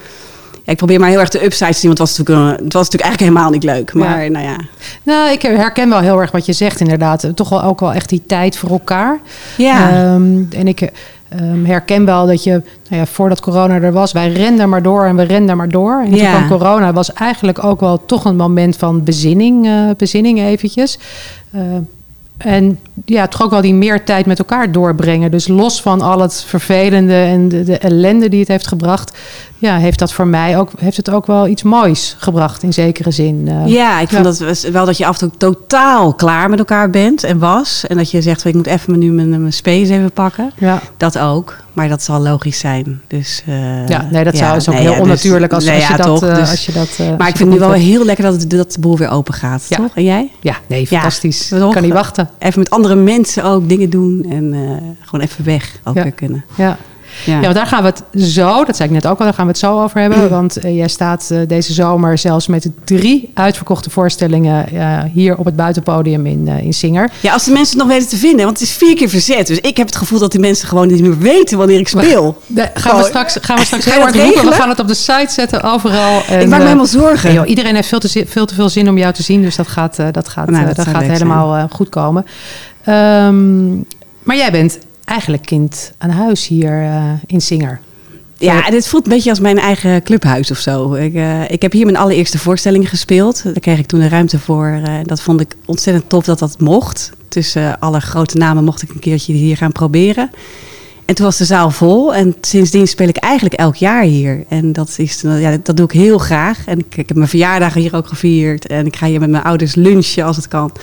[0.73, 2.85] ik probeer maar heel erg de upside te zien, want het was natuurlijk, het was
[2.91, 3.95] natuurlijk eigenlijk helemaal niet leuk.
[3.95, 4.31] Maar Ja.
[4.31, 4.57] nou ja.
[5.03, 7.27] Nou, ik herken wel heel erg wat je zegt inderdaad.
[7.35, 9.21] Toch wel ook wel echt die tijd voor elkaar.
[9.57, 9.91] Ja.
[9.91, 10.91] Ehm, en ik
[11.39, 15.05] ehm, herken wel dat je, nou ja, voordat corona er was, wij renden maar door
[15.05, 16.01] en we renden maar door.
[16.05, 16.31] En toen Ja.
[16.37, 20.99] kwam corona, was eigenlijk ook wel toch een moment van bezinning, eh, bezinning eventjes.
[21.51, 21.61] Eh,
[22.45, 25.31] en ja, toch ook wel die meer tijd met elkaar doorbrengen.
[25.31, 29.17] Dus los van al het vervelende en de, de ellende die het heeft gebracht,
[29.59, 33.11] ja, heeft dat voor mij ook, heeft het ook wel iets moois gebracht in zekere
[33.11, 33.45] zin.
[33.49, 34.45] Eh, Ja, ik vond Ja.
[34.47, 37.85] dat wel dat je af en toe totaal klaar met elkaar bent en was.
[37.87, 40.53] En dat je zegt, ik moet even nu mijn, mijn space even pakken.
[40.59, 40.81] ja.
[40.97, 43.01] Dat ook, maar dat zal logisch zijn.
[43.07, 45.65] Dus, eh, Ja, nee, dat ja, zou is ook nee, heel ja, dus- onnatuurlijk als,
[45.65, 46.89] nee, als, je ja, dat, toch, eh, dus- als je dat.
[46.99, 49.11] eh, maar ik vind het nu wel heel lekker dat, het, dat de boel weer
[49.11, 49.91] open gaat, toch?
[49.95, 50.31] En jij?
[50.41, 51.49] Ja, nee, fantastisch.
[51.49, 51.73] toch?
[51.73, 52.29] kan niet wachten.
[52.39, 54.55] Even met andere mensen ook dingen doen en
[55.01, 56.45] gewoon even weg ook weer kunnen.
[56.55, 56.77] Ja.
[57.25, 57.41] Ja.
[57.41, 59.51] Want daar gaan we het zo, dat zei ik net ook al, daar gaan we
[59.51, 60.31] het zo over hebben.
[60.31, 65.45] Want eh, jij staat eh, deze zomer zelfs met drie uitverkochte voorstellingen eh, hier op
[65.45, 67.11] het buitenpodium in, in Singer.
[67.21, 68.45] Ja, als de mensen het nog weten te vinden.
[68.45, 69.47] Want het is vier keer verzet.
[69.47, 72.39] Dus ik heb het gevoel dat die mensen gewoon niet meer weten wanneer ik speel.
[72.47, 74.45] De- gaan, we straks, gaan we straks heel hard roepen.
[74.45, 76.23] We gaan het op de site zetten, overal.
[76.29, 77.33] En, ik maak me helemaal zorgen.
[77.33, 79.43] joh, iedereen heeft veel te, veel te veel zin om jou te zien.
[79.43, 82.27] Dus dat gaat, dat gaat, Nou, dat gaat helemaal goed komen.
[82.85, 83.75] Ehm,
[84.23, 87.81] maar jij bent eigenlijk kind aan huis hier eh, in Singer.
[88.39, 90.95] Ja, dit voelt een beetje als mijn eigen clubhuis of zo.
[90.95, 93.43] Ik, eh, ik heb hier mijn allereerste voorstelling gespeeld.
[93.43, 94.81] Daar kreeg ik toen de ruimte voor.
[94.85, 97.11] eh, dat vond ik ontzettend tof dat dat mocht.
[97.29, 100.31] Tussen alle grote namen mocht ik een keertje hier gaan proberen.
[101.05, 102.15] En toen was de zaal vol.
[102.15, 104.45] En sindsdien speel ik eigenlijk elk jaar hier.
[104.49, 106.67] En dat, is, ja, dat doe ik heel graag.
[106.67, 108.67] En ik, ik heb mijn verjaardagen hier ook gevierd.
[108.67, 110.65] En ik ga hier met mijn ouders lunchen als het kan.
[110.65, 110.81] Het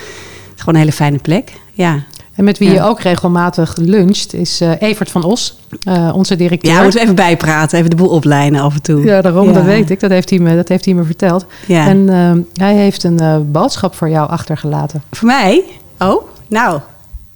[0.55, 1.51] is gewoon een hele fijne plek.
[1.73, 2.03] Ja,
[2.39, 2.73] En met wie Ja.
[2.73, 6.71] je ook regelmatig luncht is eh, Evert van Os, eh, onze directeur.
[6.73, 7.78] ja moeten we even bijpraten.
[7.78, 9.04] Even de boel oplijnen af en toe.
[9.04, 9.54] Ja, daarom, Ja.
[9.54, 9.99] dat weet ik.
[9.99, 11.45] Dat heeft hij me, dat heeft hij me verteld.
[11.67, 11.88] Ja.
[11.88, 12.32] En eh,
[12.65, 15.04] hij heeft een eh, boodschap voor jou achtergelaten.
[15.12, 15.63] Voor mij?
[15.99, 16.80] Oh, nou,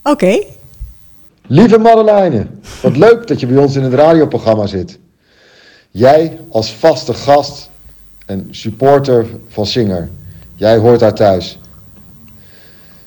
[0.04, 0.44] oké.
[1.48, 2.48] Lieve Madeleine,
[2.82, 5.00] wat leuk dat je bij ons in het radioprogramma zit.
[5.92, 7.70] Jij als vaste gast
[8.26, 10.10] en supporter van Singer.
[10.56, 11.60] Jij hoort daar thuis.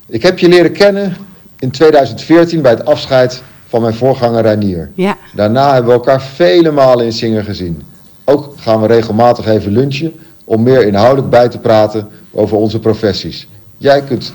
[0.06, 1.16] Ik heb je leren kennen
[1.58, 4.90] in 2014 bij het afscheid van mijn voorganger Reinier.
[4.94, 5.16] Ja.
[5.34, 7.82] Daarna hebben we elkaar vele malen in Singer gezien.
[8.24, 10.12] Ook gaan we regelmatig even lunchen
[10.44, 13.48] om meer inhoudelijk bij te praten over onze professies.
[13.78, 14.32] Jij kunt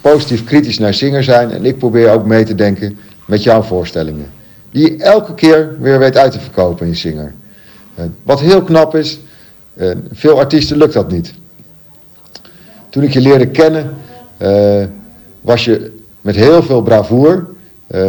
[0.00, 4.30] positief kritisch naar Singer zijn en ik probeer ook mee te denken met jouw voorstellingen.
[4.70, 7.34] Die je elke keer weer weet uit te verkopen in Singer.
[7.94, 9.18] Eh, Wat heel knap is,
[9.74, 11.34] eh, veel artiesten lukt dat niet.
[12.88, 13.94] Toen ik je leerde kennen,
[14.36, 14.84] eh,
[15.40, 15.93] was je
[16.24, 17.46] met heel veel bravoer.
[17.86, 18.08] eh,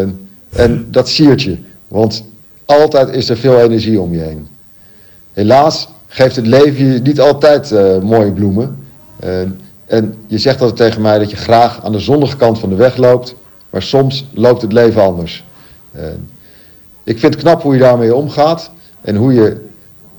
[0.49, 2.23] en dat siert je, want
[2.65, 4.47] altijd is er veel energie om je heen.
[5.33, 8.83] Helaas geeft het leven je niet altijd eh, mooie bloemen.
[9.85, 12.75] En je zegt altijd tegen mij dat je graag aan de zonnige kant van de
[12.75, 13.35] weg loopt,
[13.69, 15.45] maar soms loopt het leven anders.
[17.03, 19.65] Ik vind het knap hoe je daarmee omgaat en hoe je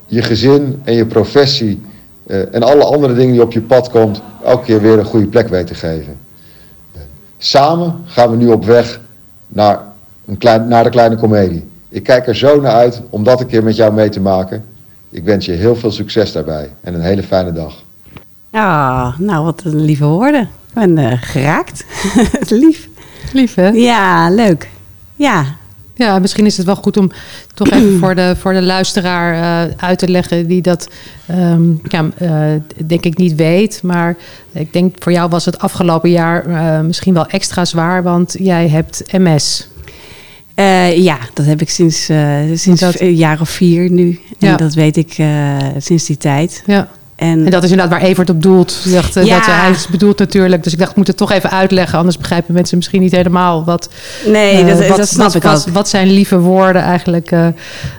[0.06, 1.82] je gezin en je professie
[2.26, 5.26] eh, en alle andere dingen die op je pad komt, elke keer weer een goede
[5.26, 6.16] plek weet te geven.
[7.38, 9.00] Samen gaan we nu op weg
[9.48, 9.80] naar,
[10.26, 11.68] een klein, naar de kleine komedie.
[11.88, 14.64] Ik kijk er zo naar uit om dat een keer met jou mee te maken.
[15.10, 17.84] Ik wens je heel veel succes daarbij en een hele fijne dag.
[18.50, 20.42] Ah, nou, wat een lieve woorden.
[20.42, 21.84] Ik ben eh, geraakt.
[22.48, 22.88] Lief.
[23.32, 23.68] Lief, hè?
[23.68, 24.70] Ja, leuk.
[25.14, 25.44] Ja.
[25.98, 27.10] Ja, misschien is het wel goed om
[27.54, 29.34] toch even voor de, voor de luisteraar
[29.68, 30.88] eh, uit te leggen die dat
[31.26, 32.40] ehm, ja, eh,
[32.86, 33.82] denk ik niet weet.
[33.82, 34.16] Maar
[34.52, 38.68] ik denk voor jou was het afgelopen jaar eh, misschien wel extra zwaar, want jij
[38.68, 39.68] hebt MS.
[40.94, 42.04] Ja, dat heb ik sinds,
[42.54, 44.20] sinds Dat- een jaar of vier nu.
[44.38, 44.56] En Ja.
[44.56, 45.16] dat weet ik
[45.78, 46.62] sinds die tijd.
[46.66, 46.88] Ja.
[47.16, 48.82] En, En dat is inderdaad waar Evert op doelt.
[48.84, 49.36] Ik dacht, eh, Ja.
[49.36, 50.62] dat, hij is bedoeld natuurlijk.
[50.62, 51.98] Dus ik dacht, ik moet het toch even uitleggen.
[51.98, 53.88] Anders begrijpen mensen misschien niet helemaal wat,
[54.26, 57.46] nee, eh, dat, wat, dat snap wat, ik wat, wat zijn lieve woorden eigenlijk, eh,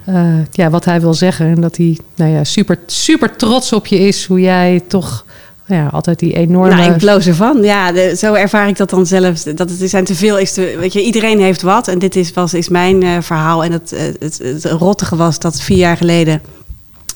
[0.06, 1.46] eh, ja, wat hij wil zeggen.
[1.46, 4.26] En dat hij nou ja, super, super trots op je is.
[4.26, 5.26] Hoe jij toch
[5.66, 6.76] ja, altijd die enorme...
[6.76, 7.62] Nou, ik bloos ervan.
[7.64, 9.44] Ja, de- zo ervaar ik dat dan zelf.
[9.44, 10.76] Dat het zijn te veel is te.
[10.80, 11.88] Weet je, iedereen heeft wat.
[11.88, 13.64] En dit is, was, is mijn eh, verhaal.
[13.64, 16.42] En het, eh, het, het rottige was dat vier jaar geleden.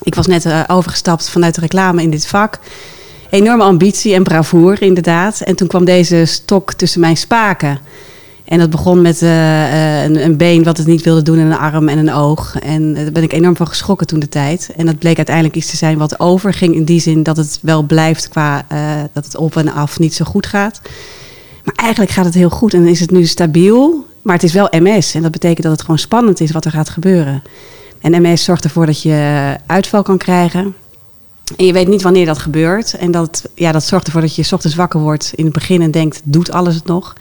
[0.04, 2.60] Ik was net eh, overgestapt vanuit de reclame in dit vak.
[3.30, 5.42] Enorme ambitie en bravoure, inderdaad.
[5.42, 7.80] En toen kwam deze stok tussen mijn spaken.
[8.46, 11.46] En dat begon met eh, eh, een, een been wat het niet wilde doen en
[11.46, 12.60] een arm en een oog.
[12.60, 14.72] En daar ben ik enorm van geschrokken toen de tijd.
[14.76, 17.84] En dat bleek uiteindelijk iets te zijn wat overging in die zin dat het wel
[17.84, 18.66] blijft qua
[19.14, 20.82] dat het op en af niet zo goed gaat.
[21.64, 24.06] Maar eigenlijk gaat het heel goed en is het nu stabiel.
[24.22, 26.72] Maar het is wel MS en dat betekent dat het gewoon spannend is wat er
[26.72, 27.44] gaat gebeuren.
[28.02, 30.76] En MS zorgt ervoor dat je uitval kan krijgen.
[31.58, 32.94] En je weet niet wanneer dat gebeurt.
[32.98, 35.92] En dat, ja, dat zorgt ervoor dat je ochtends wakker wordt in het begin en
[35.92, 37.14] denkt, doet alles het nog?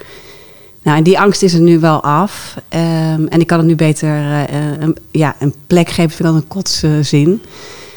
[0.83, 2.57] Nou, en die angst is er nu wel af.
[2.69, 6.49] Ehm, en ik kan het nu beter eh, een, ja, een plek geven, dan een
[6.49, 7.43] kotszin.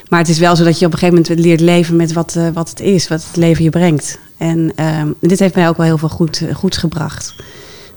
[0.09, 2.35] Maar het is wel zo dat je op een gegeven moment leert leven met wat,
[2.35, 4.19] eh, wat het is, wat het leven je brengt.
[4.37, 7.35] En ehm, dit heeft mij ook wel heel veel goed, eh, goeds gebracht.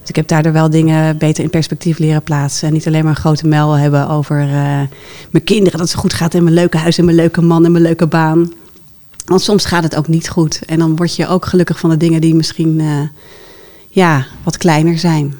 [0.07, 2.69] Dus ik heb daardoor wel dingen beter in perspectief leren plaatsen.
[2.69, 4.81] En niet alleen maar een grote mijl hebben over eh,
[5.31, 7.73] mijn kinderen, dat het goed gaat en mijn leuke huis en mijn leuke man en
[7.73, 8.53] mijn leuke baan.
[9.25, 10.61] Want soms gaat het ook niet goed.
[10.66, 12.87] En dan word je ook gelukkig van de dingen die misschien eh,
[13.88, 15.35] ja, wat kleiner zijn.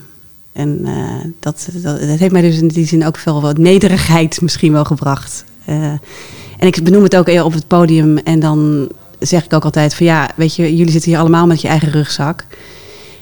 [0.53, 4.73] En eh, dat, dat, heeft mij dus in die zin ook veel wat nederigheid misschien
[4.73, 5.45] wel gebracht.
[6.59, 10.07] En ik benoem het ook op het podium en dan zeg ik ook altijd van
[10.07, 12.45] ja, weet je, jullie zitten hier allemaal met je eigen rugzak.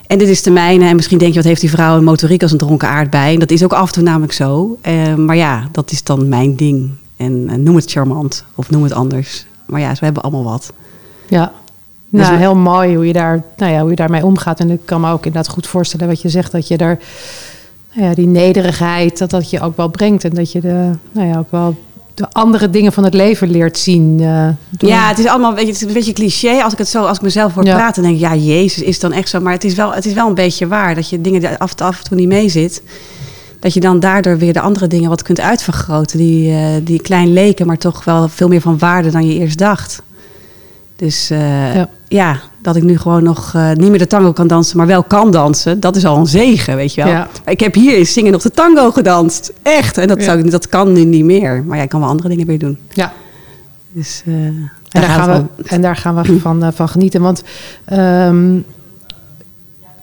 [0.07, 0.85] En dit is de mijne.
[0.85, 3.33] En misschien denk je, wat heeft die vrouw een motoriek als een dronken aardbei?
[3.33, 4.77] En dat is ook af en toe namelijk zo.
[4.81, 6.89] Eh, maar ja, dat is dan mijn ding.
[7.17, 9.45] En eh, noem het charmant of noem het anders.
[9.65, 10.73] Maar ja, ze hebben allemaal wat.
[11.27, 11.51] Ja,
[12.09, 14.59] Dus nou, we- heel mooi hoe je, daar, nou ja, hoe je daarmee omgaat.
[14.59, 16.51] En ik kan me ook inderdaad goed voorstellen wat je zegt.
[16.51, 16.99] Dat je daar
[17.93, 20.23] nou ja, die nederigheid, dat dat je ook wel brengt.
[20.23, 21.75] En dat je de, nou ja, ook wel
[22.15, 24.17] de andere dingen van het leven leert zien.
[24.21, 24.47] eh,
[24.77, 26.61] Ja, het is allemaal weet je, het is een beetje cliché.
[26.63, 27.75] Als ik het zo, als ik mezelf hoor Ja.
[27.75, 29.39] praten, denk ik, ja, Jezus, is dan echt zo.
[29.41, 31.73] Maar het is wel, het is wel een beetje waar dat je dingen die af,
[31.81, 32.81] af en toe niet mee zit.
[33.59, 36.17] Dat je dan daardoor weer de andere dingen wat kunt uitvergroten.
[36.17, 39.57] Die, eh, die klein leken, maar toch wel veel meer van waarde dan je eerst
[39.57, 40.01] dacht.
[40.95, 41.89] Dus eh, Ja.
[42.07, 42.39] ja.
[42.65, 45.31] Dat ik nu gewoon nog eh, niet meer de tango kan dansen, maar wel kan
[45.31, 45.79] dansen.
[45.79, 47.11] Dat is al een zegen, weet je wel.
[47.11, 47.27] Ja.
[47.45, 49.53] Ik heb hier in zingen nog de tango gedanst.
[49.61, 49.97] Echt.
[49.97, 51.63] En dat, zou, dat kan nu niet meer.
[51.63, 52.77] Maar ja, ik kan wel andere dingen weer doen.
[52.93, 53.13] ja.
[53.91, 57.21] Dus, eh, En daar, gaan we, en daar gaan we van, eh, van genieten.
[57.21, 57.43] Want
[57.85, 58.57] ehm,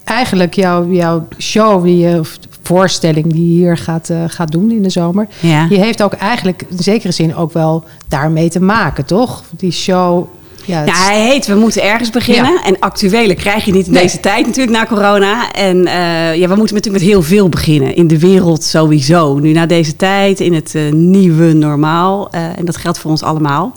[0.05, 4.83] eigenlijk jouw, jouw show, die, je- of voorstelling die je hier gaat, gaat doen in
[4.83, 5.27] de zomer...
[5.41, 5.67] Ja.
[5.69, 9.43] die heeft ook eigenlijk in zekere zin ook wel daarmee te maken, toch?
[9.51, 10.29] Die show...
[10.65, 12.53] Ja, hij heet We moeten ergens beginnen.
[12.53, 12.65] Ja.
[12.65, 14.03] En actuele krijg je niet in Nee.
[14.03, 15.53] deze tijd natuurlijk na corona.
[15.53, 17.95] En eh, ja, we moeten natuurlijk met heel veel beginnen.
[17.95, 19.39] In de wereld sowieso.
[19.39, 22.31] Nu na deze tijd, in het eh, nieuwe normaal.
[22.31, 23.75] Eh, en dat geldt voor ons allemaal.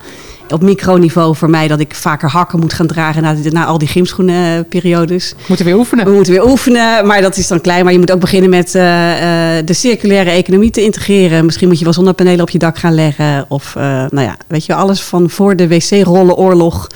[0.49, 5.35] Op microniveau voor mij dat ik vaker hakken moet gaan dragen na, al die gymschoenenperiodes.
[5.47, 6.05] moeten weer oefenen.
[6.05, 7.83] We moeten weer oefenen, maar dat is dan klein.
[7.83, 11.45] Maar je moet ook beginnen met eh, eh, de circulaire economie te integreren.
[11.45, 13.45] Misschien moet je wel zonnepanelen op je dak gaan leggen.
[13.47, 16.87] Of, eh, nou ja, weet je, alles van voor de wc-rollenoorlog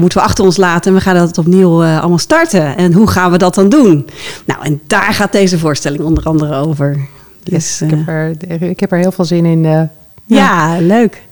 [0.00, 0.90] moeten we achter ons laten.
[0.90, 2.76] En we gaan dat opnieuw allemaal starten.
[2.76, 4.08] En hoe gaan we dat dan doen?
[4.44, 7.06] Nou, en daar gaat deze voorstelling onder andere over.
[7.42, 9.90] Yes, Dus, ik, heb er, ik heb er heel veel zin in.
[10.24, 11.22] ja, leuk.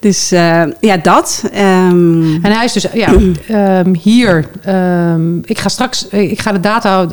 [0.00, 1.44] Dus eh, ja, dat.
[1.52, 3.08] Ehm, En hij is dus ja,
[3.48, 4.46] ehm, hier.
[4.62, 7.06] ehm, ik ga straks eh, ik ga de data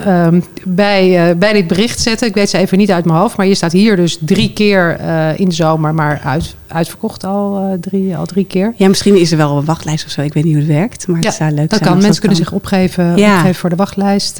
[0.65, 2.27] bij, eh, bij dit bericht zetten.
[2.27, 3.37] Ik weet ze even niet uit mijn hoofd.
[3.37, 4.99] Maar je staat hier dus drie keer
[5.35, 8.73] in de zomer, maar uit, uitverkocht al, drie, al drie keer.
[8.75, 10.21] ja, misschien is er wel een wachtlijst of zo.
[10.21, 11.07] Ik weet niet hoe het werkt.
[11.07, 11.91] Maar Ja, het zou leuk dat zijn.
[11.91, 12.01] kan.
[12.01, 12.45] Mensen kunnen kan.
[12.47, 13.33] zich opgeven, Ja.
[13.35, 14.39] opgeven voor de wachtlijst.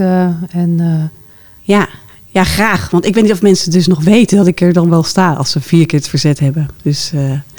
[0.52, 1.12] en
[1.62, 1.88] Ja,
[2.28, 2.90] ja, graag.
[2.90, 5.34] Want ik weet niet of mensen dus nog weten dat ik er dan wel sta
[5.34, 6.68] als ze vier keer het verzet hebben.
[6.84, 7.12] Dus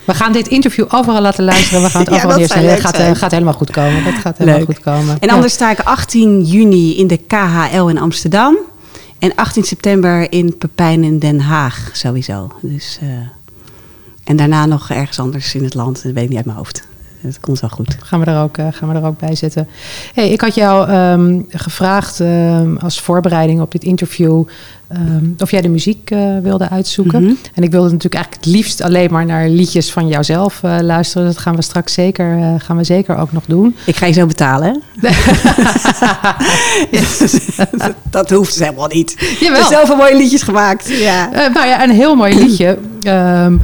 [0.06, 1.82] we gaan dit interview overal laten luisteren.
[1.82, 2.66] We gaan het Ja, overal neerzetten.
[2.66, 4.04] leuk gaat, eh, gaat helemaal goed komen.
[4.04, 4.68] Dat gaat helemaal Leuk.
[4.68, 5.16] goed komen.
[5.20, 5.34] En Ja.
[5.34, 8.56] anders sta ik 18 juni in de KHL in Amsterdam.
[9.18, 12.52] En 18 september in Pepijn in Den Haag sowieso.
[12.62, 13.08] Dus, eh,
[14.24, 16.02] en daarna nog ergens anders in het land.
[16.02, 16.86] Dat weet ik niet uit mijn hoofd.
[17.26, 17.96] Het komt wel goed.
[18.02, 19.68] Gaan we er ook, eh, gaan we er ook bij zetten.
[20.14, 24.44] Hey, ik had jou ehm, gevraagd ehm, als voorbereiding op dit interview
[24.88, 27.22] ehm, of jij de muziek eh, wilde uitzoeken.
[27.22, 27.32] Mhm.
[27.54, 31.26] En ik wilde natuurlijk eigenlijk het liefst alleen maar naar liedjes van jouzelf eh, luisteren.
[31.26, 33.76] Dat gaan we straks zeker, gaan we zeker ook nog doen.
[33.86, 35.12] Ik ga je zo betalen, dat,
[38.10, 39.16] dat hoeft dus helemaal niet.
[39.40, 40.88] Je hebt zoveel mooie liedjes gemaakt.
[40.88, 41.28] Ja.
[41.30, 42.78] Nou ja, een heel mooi liedje.
[43.02, 43.56] Ehm,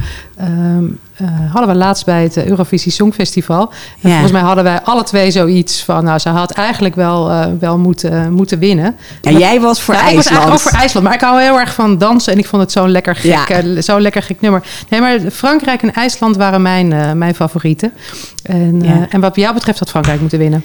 [1.17, 3.61] eh, hadden we laatst bij het eh, Eurovisie Songfestival.
[4.01, 4.11] En Ja.
[4.11, 6.03] volgens mij hadden wij alle twee zoiets van...
[6.03, 8.95] nou, ze had eigenlijk wel, eh, wel moeten, moeten winnen.
[9.21, 10.37] Ja, jij was voor Ja, ik was IJsland.
[10.37, 11.05] eigenlijk ook voor IJsland.
[11.05, 12.33] Maar ik hou heel erg van dansen.
[12.33, 14.63] En ik vond het zo'n lekker gek, zo'n lekker gek nummer.
[14.89, 17.93] Nee, maar Frankrijk en IJsland waren mijn, mijn favorieten.
[18.43, 20.63] En, en wat jou betreft had Frankrijk moeten winnen.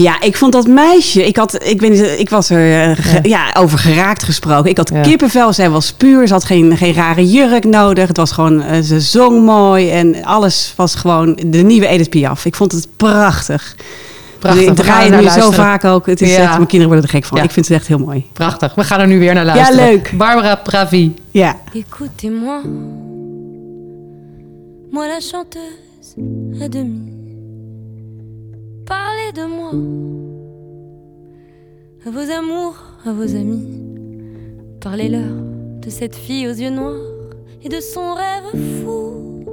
[0.00, 1.26] Ja, ik vond dat meisje.
[1.26, 3.54] Ik, had, ik, weet niet, ik was er eh, ge- ja.
[3.58, 4.70] over geraakt gesproken.
[4.70, 5.00] Ik had Ja.
[5.02, 5.52] kippenvel.
[5.52, 6.26] Zij was puur.
[6.26, 8.08] Ze had geen, geen rare jurk nodig.
[8.08, 9.90] Het was gewoon, eh, ze zong mooi.
[9.90, 12.44] En alles was gewoon de nieuwe Edith Piaf.
[12.44, 13.76] Ik vond het prachtig.
[14.38, 14.62] Prachtig.
[14.62, 16.06] Ik We gaan draai er het nu zo vaak ook.
[16.06, 16.36] Het is Ja.
[16.42, 17.38] echt, mijn kinderen worden er gek van.
[17.38, 17.44] Ja.
[17.44, 18.26] Ik vind het echt heel mooi.
[18.32, 18.74] Prachtig.
[18.74, 19.84] We gaan er nu weer naar luisteren.
[19.86, 20.12] leuk.
[20.16, 21.14] Barbara Pravi.
[21.30, 21.56] Ja.
[21.72, 22.60] Écoutez-moi,
[24.90, 27.17] moi la chanteuse à demi.
[28.88, 29.72] Parlez de moi,
[32.06, 33.82] à vos amours, à vos amis.
[34.80, 35.30] Parlez-leur
[35.82, 36.96] de cette fille aux yeux noirs
[37.62, 39.44] et de son rêve fou.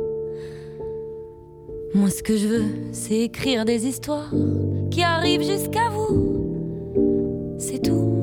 [1.94, 4.32] Moi, ce que je veux, c'est écrire des histoires
[4.90, 7.56] qui arrivent jusqu'à vous.
[7.58, 8.14] C'est tout.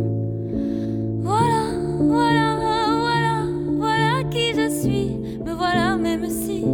[1.20, 2.56] Voilà, voilà,
[3.00, 3.46] voilà,
[3.76, 5.18] voilà qui je suis.
[5.44, 6.64] Me voilà, même si,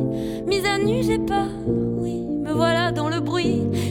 [0.47, 1.49] mise à nu, j'ai peur.
[1.67, 3.68] Oui, me voilà dans le bruit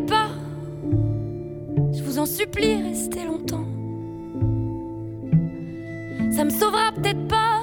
[0.00, 0.28] Pas,
[1.92, 3.64] je vous en supplie, restez longtemps.
[6.30, 7.62] Ça me sauvera peut-être pas,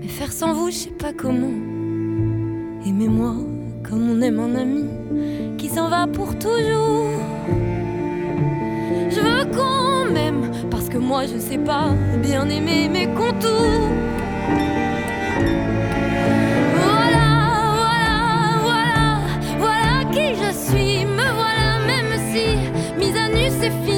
[0.00, 1.54] mais faire sans vous, je sais pas comment.
[2.86, 3.34] Aimez-moi
[3.88, 4.84] comme on aime un ami
[5.58, 7.10] qui s'en va pour toujours.
[9.10, 11.90] Je veux qu'on m'aime parce que moi je sais pas
[12.22, 13.90] bien aimer mes contours.
[23.70, 23.93] C'est.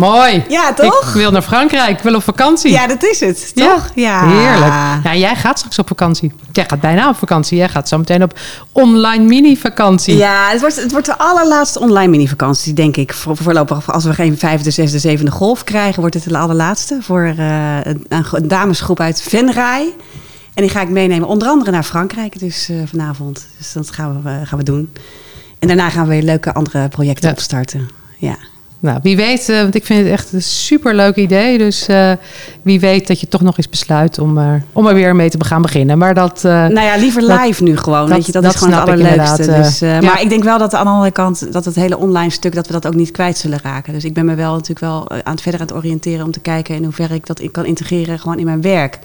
[0.00, 0.44] Mooi.
[0.48, 1.08] Ja, toch?
[1.08, 1.96] Ik wil naar Frankrijk.
[1.96, 2.70] Ik wil op vakantie.
[2.70, 3.90] Ja, dat is het, toch?
[3.94, 4.72] Ja, heerlijk.
[5.04, 6.32] Ja, jij gaat straks op vakantie.
[6.52, 7.58] Jij gaat bijna op vakantie.
[7.58, 8.38] Jij gaat zo meteen op
[8.72, 10.16] online mini-vakantie.
[10.16, 13.12] Ja, het wordt, het wordt de allerlaatste online mini-vakantie, denk ik.
[13.14, 16.98] Voor, voorlopig, als we geen vijfde, zesde, zevende golf krijgen, wordt het de allerlaatste.
[17.00, 19.94] Voor eh, een, een damesgroep uit Venray.
[20.54, 23.46] En die ga ik meenemen, onder andere naar Frankrijk, dus eh, vanavond.
[23.58, 24.92] Dus dat gaan we, eh, gaan we doen.
[25.58, 27.34] En daarna gaan we weer leuke andere projecten Ja.
[27.34, 27.88] opstarten.
[28.18, 28.36] Ja.
[28.82, 31.58] Nou, wie weet, eh, want ik vind het echt een superleuk idee.
[31.58, 32.12] Dus eh,
[32.62, 35.44] wie weet dat je toch nog eens besluit om, eh, om er weer mee te
[35.44, 35.98] gaan beginnen.
[35.98, 36.44] Maar dat...
[36.44, 38.06] eh, Nou ja, liever Dat- live nu gewoon.
[38.06, 39.46] dat- weet je, dat, dat is gewoon het allerleukste.
[39.46, 40.00] Dus, ja.
[40.00, 42.66] Maar ik denk wel dat aan de andere kant, dat het hele online stuk, dat
[42.66, 43.92] we dat ook niet kwijt zullen raken.
[43.92, 46.40] Dus ik ben me wel natuurlijk wel aan het verder aan het oriënteren om te
[46.40, 48.98] kijken in hoeverre ik dat kan integreren gewoon in mijn werk.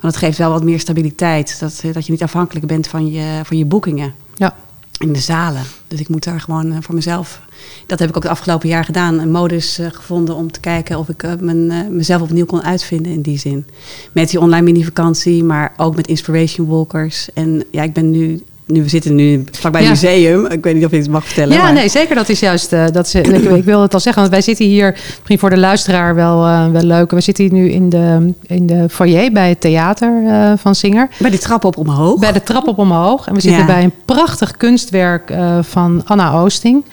[0.00, 1.56] Want het geeft wel wat meer stabiliteit.
[1.60, 4.14] Dat, dat je niet afhankelijk bent van je, van je boekingen.
[4.34, 4.54] ja.
[5.00, 5.62] In de zalen.
[5.88, 7.40] Dus ik moet daar gewoon eh, voor mezelf.
[7.86, 9.18] Dat heb ik ook het afgelopen jaar gedaan.
[9.18, 13.12] Een modus eh, gevonden om te kijken of ik eh, mijn, mezelf opnieuw kon uitvinden
[13.12, 13.66] in die zin.
[14.12, 17.32] Met die online mini-vakantie, maar ook met Inspiration Walkers.
[17.32, 18.42] En ja, ik ben nu.
[18.66, 20.08] Nu, we zitten nu vlakbij het Ja.
[20.08, 20.46] museum.
[20.46, 21.56] Ik weet niet of je het mag vertellen.
[21.56, 22.14] Ja, maar- nee, zeker.
[22.14, 22.72] Dat is juist.
[22.72, 25.50] eh, dat is, ik, ik wil het al zeggen, want wij zitten hier, misschien voor
[25.50, 27.10] de luisteraar wel, eh, wel leuk.
[27.10, 31.08] We zitten hier nu in de, in de foyer bij het theater eh, van Singer.
[31.18, 32.18] Bij die trap op omhoog.
[32.20, 33.26] Bij de trap op omhoog.
[33.26, 33.66] En we zitten Ja.
[33.66, 36.84] bij een prachtig kunstwerk van Anna Oosting.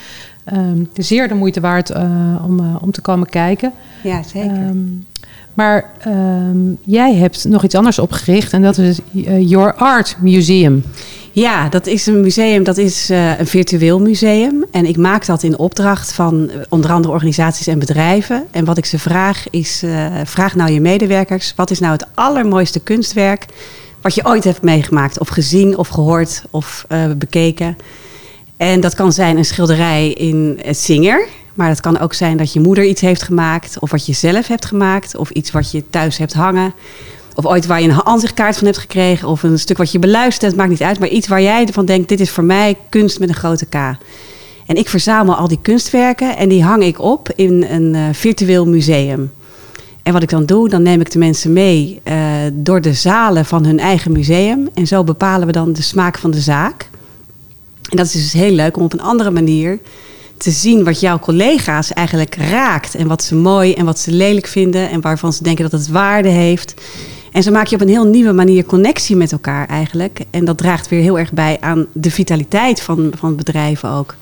[0.45, 1.91] Ehm, zeer de moeite waard
[2.45, 3.71] om, om te komen kijken.
[4.03, 4.49] Ja, zeker.
[4.51, 4.77] Ehm,
[5.53, 8.99] maar ehm, jij hebt nog iets anders opgericht en dat is
[9.39, 10.83] Your Art Museum.
[11.33, 14.65] Ja, dat is een museum, dat is eh, een virtueel museum.
[14.71, 18.45] En ik maak dat in opdracht van eh, onder andere organisaties en bedrijven.
[18.51, 22.05] En wat ik ze vraag is, eh, vraag nou je medewerkers, wat is nou het
[22.13, 23.45] allermooiste kunstwerk
[24.01, 26.85] wat je ooit hebt meegemaakt of gezien of gehoord of
[27.17, 27.77] bekeken.
[28.57, 31.27] En dat kan zijn een schilderij in het Singer.
[31.53, 33.79] Maar dat kan ook zijn dat je moeder iets heeft gemaakt.
[33.79, 35.15] Of wat je zelf hebt gemaakt.
[35.15, 36.73] Of iets wat je thuis hebt hangen.
[37.35, 39.27] Of ooit waar je een aanzichtkaart van hebt gekregen.
[39.27, 40.51] Of een stuk wat je beluistert.
[40.51, 40.99] Het maakt niet uit.
[40.99, 42.09] Maar iets waar jij ervan denkt.
[42.09, 43.75] Dit is voor mij kunst met een grote K.
[44.65, 46.37] En ik verzamel al die kunstwerken.
[46.37, 49.31] En die hang ik op in een eh, virtueel museum.
[50.03, 52.15] En wat ik dan doe, dan neem ik de mensen mee eh,
[52.53, 54.69] door de zalen van hun eigen museum.
[54.73, 56.89] En zo bepalen we dan de smaak van de zaak.
[57.89, 59.79] En dat is dus heel leuk om op een andere manier
[60.37, 62.95] te zien wat jouw collega's eigenlijk raakt.
[62.95, 64.89] En wat ze mooi en wat ze lelijk vinden.
[64.89, 66.73] En waarvan ze denken dat het waarde heeft.
[67.31, 70.19] En zo maak je op een heel nieuwe manier connectie met elkaar eigenlijk.
[70.29, 74.15] En dat draagt weer heel erg bij aan de vitaliteit van, van bedrijven ook.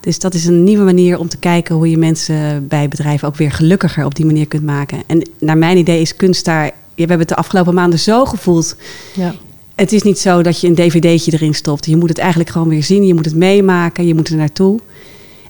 [0.00, 3.36] Dus dat is een nieuwe manier om te kijken hoe je mensen bij bedrijven ook
[3.36, 5.02] weer gelukkiger op die manier kunt maken.
[5.06, 6.64] En naar mijn idee is kunst daar.
[6.66, 8.76] We hebben het de afgelopen maanden zo gevoeld.
[9.14, 9.34] Ja.
[9.74, 11.86] Het is niet zo dat je een dvd'tje erin stopt.
[11.86, 13.06] Je moet het eigenlijk gewoon weer zien.
[13.06, 14.06] Je moet het meemaken.
[14.06, 14.80] Je moet er naartoe.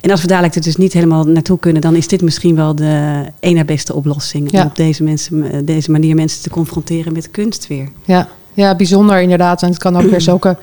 [0.09, 2.74] En als we dadelijk er dus niet helemaal naartoe kunnen, dan is dit misschien wel
[2.74, 4.50] de ene beste oplossing.
[4.50, 4.61] Ja.
[4.61, 7.88] Om op deze, mensen, deze manier mensen te confronteren met kunst weer.
[8.04, 9.62] Ja, ja, bijzonder inderdaad.
[9.62, 10.56] En het kan ook weer zulke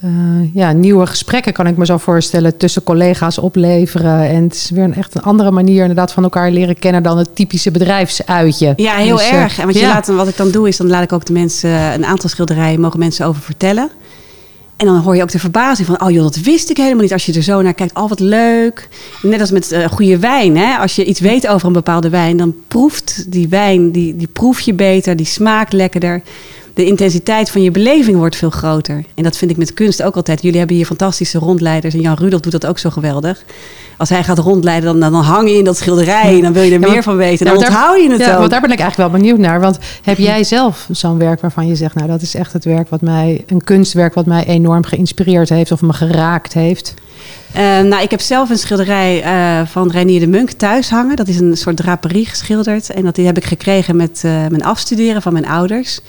[0.00, 0.10] eh,
[0.54, 4.28] ja, nieuwe gesprekken, kan ik me zo voorstellen, tussen collega's opleveren.
[4.28, 7.18] En het is weer een, echt een andere manier inderdaad van elkaar leren kennen dan
[7.18, 8.72] het typische bedrijfsuitje.
[8.76, 9.58] Ja, heel Dus, eh, erg.
[9.58, 9.88] En wat, je ja.
[9.88, 12.80] laat, wat ik dan doe, is dan laat ik ook de mensen een aantal schilderijen
[12.80, 13.90] mogen mensen over vertellen.
[14.76, 17.12] En dan hoor je ook de verbazing van, oh joh, dat wist ik helemaal niet.
[17.12, 18.88] Als je er zo naar kijkt, oh wat leuk.
[19.22, 20.56] Net als met eh, goede wijn.
[20.56, 20.76] Hè?
[20.76, 24.60] Als je iets weet over een bepaalde wijn, dan proeft die wijn, die, die proef
[24.60, 26.22] je beter, die smaakt lekkerder.
[26.76, 29.04] De intensiteit van je beleving wordt veel groter.
[29.14, 30.42] En dat vind ik met kunst ook altijd.
[30.42, 31.94] Jullie hebben hier fantastische rondleiders.
[31.94, 33.44] En Jan Rudolf doet dat ook zo geweldig.
[33.96, 36.34] Als hij gaat rondleiden, dan, dan hang je in dat schilderij.
[36.34, 37.46] En dan wil je er Ja, meer van weten.
[37.46, 38.38] Dan daar- onthoud je het ja, ook.
[38.38, 39.60] want daar ben ik eigenlijk wel benieuwd naar.
[39.60, 42.88] Want heb jij zelf zo'n werk waarvan je zegt, nou dat is echt het werk
[42.88, 46.94] wat mij, een kunstwerk wat mij enorm geïnspireerd heeft of me geraakt heeft?
[47.52, 51.16] Eh, nou, ik heb zelf een schilderij eh, van Reinier de Munk thuis hangen.
[51.16, 52.90] Dat is een soort draperie geschilderd.
[52.90, 56.00] En dat die heb ik gekregen met eh, mijn afstuderen van mijn ouders.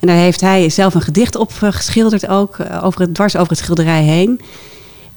[0.00, 3.36] En daar heeft hij zelf een gedicht op eh, geschilderd ook, eh, over het, dwars
[3.36, 4.40] over het schilderij heen.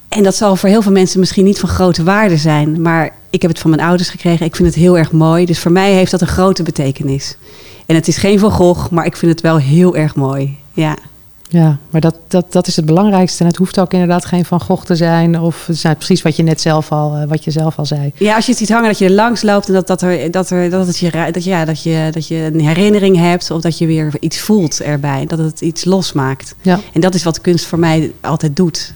[0.10, 2.82] En dat zal voor heel veel mensen misschien niet van grote waarde zijn.
[2.82, 4.46] Maar ik heb het van mijn ouders gekregen.
[4.46, 5.46] Ik vind het heel erg mooi.
[5.46, 7.36] Dus voor mij heeft dat een grote betekenis.
[7.86, 10.58] En het is geen Van Gogh, maar ik vind het wel heel erg mooi.
[10.74, 10.96] Ja.
[11.52, 13.40] Ja, maar dat, dat, dat is het belangrijkste.
[13.40, 15.40] En het hoeft ook inderdaad geen Van Gogh te zijn.
[15.40, 17.86] Of het is nou precies wat je net zelf al, eh, wat je zelf al
[17.86, 18.12] zei.
[18.16, 20.32] Ja, als je het ziet hangen, dat je er langs loopt en dat, dat, er,
[20.32, 23.62] dat, er, dat, het je, dat, ja, dat, je, dat je een herinnering hebt of
[23.62, 25.26] dat je weer iets voelt erbij.
[25.26, 26.56] Dat het iets losmaakt.
[26.62, 26.80] Ja.
[26.94, 28.94] En dat is wat kunst voor mij altijd doet.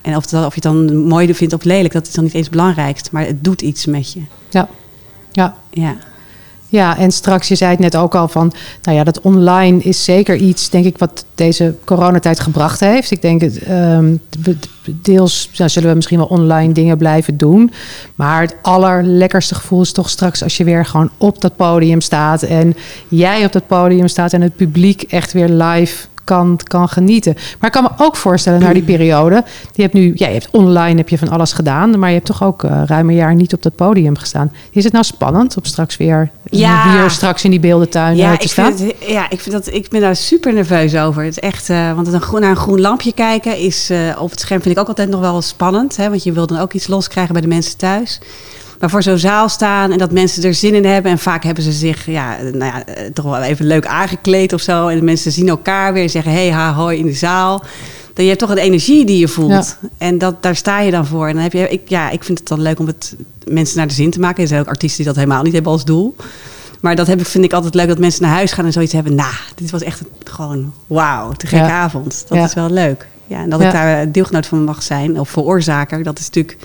[0.00, 2.34] En of, dat, of je het dan mooi vindt of lelijk, dat is dan niet
[2.34, 3.08] eens het belangrijkste.
[3.12, 4.20] Maar het doet iets met je.
[4.48, 4.68] Ja.
[5.32, 5.56] Ja.
[5.70, 5.96] Ja.
[6.70, 8.52] Ja, en straks, je zei het net ook al van,
[8.82, 13.10] nou ja, dat online is zeker iets, denk ik, wat deze coronatijd gebracht heeft.
[13.10, 14.16] Ik denk, ehm,
[14.84, 17.72] deels nou, zullen we misschien wel online dingen blijven doen.
[18.14, 22.42] Maar het allerlekkerste gevoel is toch straks als je weer gewoon op dat podium staat
[22.42, 22.76] en
[23.08, 27.34] jij op dat podium staat en het publiek echt weer live kan, kan genieten.
[27.34, 29.44] Maar ik kan me ook voorstellen naar die periode.
[29.74, 32.26] Je hebt nu, ja, je hebt online heb je van alles gedaan, maar je hebt
[32.26, 34.52] toch ook eh, ruim een jaar niet op dat podium gestaan.
[34.70, 36.90] Is het nou spannend om straks weer Ja.
[37.00, 38.76] hier straks in die beeldentuin Ja, te ik, staan?
[38.76, 41.22] vind het, ja ik, vind dat, ik ben daar super nerveus over.
[41.22, 43.98] Het is echt, eh, want het een groen, naar een groen lampje kijken is eh,
[44.20, 45.96] op het scherm vind ik ook altijd nog wel spannend.
[45.96, 48.20] Hè, want je wil dan ook iets loskrijgen bij de mensen thuis.
[48.80, 51.10] Maar voor zo'n zaal staan en dat mensen er zin in hebben.
[51.10, 54.60] En vaak hebben ze zich ja, nou ja, eh, toch wel even leuk aangekleed of
[54.60, 54.86] zo.
[54.88, 57.62] En de mensen zien elkaar weer en zeggen hey, ha, hoi in de zaal.
[58.14, 59.76] Dan je hebt toch een energie die je voelt.
[59.98, 61.26] En dat, daar sta je dan voor.
[61.28, 63.86] En dan heb je, ik, ja, ik vind het dan leuk om het mensen naar
[63.88, 64.42] de zin te maken.
[64.42, 66.16] Er zijn ook artiesten die dat helemaal niet hebben als doel.
[66.80, 68.92] Maar dat heb ik, vind ik altijd leuk dat mensen naar huis gaan en zoiets
[68.92, 69.14] hebben.
[69.14, 71.80] Nou, dit was echt een- gewoon wauw, te gekke Ja.
[71.80, 72.24] avond.
[72.28, 72.44] Dat Ja.
[72.44, 73.06] is wel leuk.
[73.28, 73.66] Ja, en dat Ja.
[73.66, 76.56] ik daar deelgenoot van mag zijn, of veroorzaker, dat is natuurlijk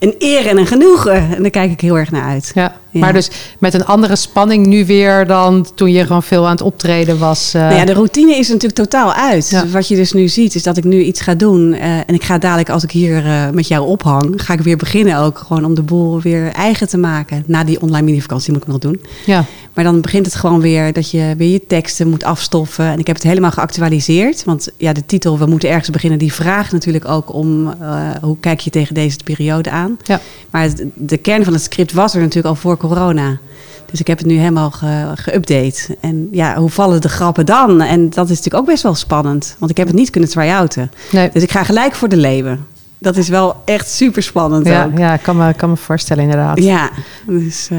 [0.00, 1.36] een eer en een genoegen.
[1.36, 2.50] En daar kijk ik heel erg naar uit.
[2.54, 2.74] Ja.
[2.92, 3.00] Ja.
[3.00, 6.60] Maar dus met een andere spanning nu weer dan toen je gewoon veel aan het
[6.62, 7.54] optreden was.
[7.54, 9.48] eh, Nou ja, de routine is natuurlijk totaal uit.
[9.50, 9.66] Ja.
[9.66, 11.72] Wat je dus nu ziet, is dat ik nu iets ga doen.
[11.72, 14.76] eh, en ik ga dadelijk, als ik hier eh, met jou ophang, ga ik weer
[14.76, 15.38] beginnen ook.
[15.38, 17.44] Gewoon om de boel weer eigen te maken.
[17.46, 19.00] Na die online minivakantie moet ik nog doen.
[19.26, 19.44] ja.
[19.74, 22.84] Maar dan begint het gewoon weer dat je weer je teksten moet afstoffen.
[22.84, 24.44] En ik heb het helemaal geactualiseerd.
[24.44, 28.36] Want ja, de titel, we moeten ergens beginnen, die vraagt natuurlijk ook om eh, hoe
[28.40, 29.96] kijk je tegen deze periode aan.
[30.04, 30.20] Ja.
[30.50, 33.38] Maar het- de kern van het script was er natuurlijk al voor corona.
[33.90, 35.94] Dus ik heb het nu helemaal ge- geüpdate.
[36.00, 37.80] En ja, hoe vallen de grappen dan?
[37.80, 39.56] En dat is natuurlijk ook best wel spannend.
[39.58, 40.90] Want ik heb het niet kunnen try-outen.
[41.12, 41.30] Nee.
[41.32, 42.66] Dus ik ga gelijk voor de leeuwen.
[42.98, 44.98] Dat is wel echt super spannend Ja, ook.
[44.98, 46.62] ja, ik kan me, kan me voorstellen inderdaad.
[46.62, 46.90] Ja,
[47.26, 47.68] dus...
[47.70, 47.78] eh,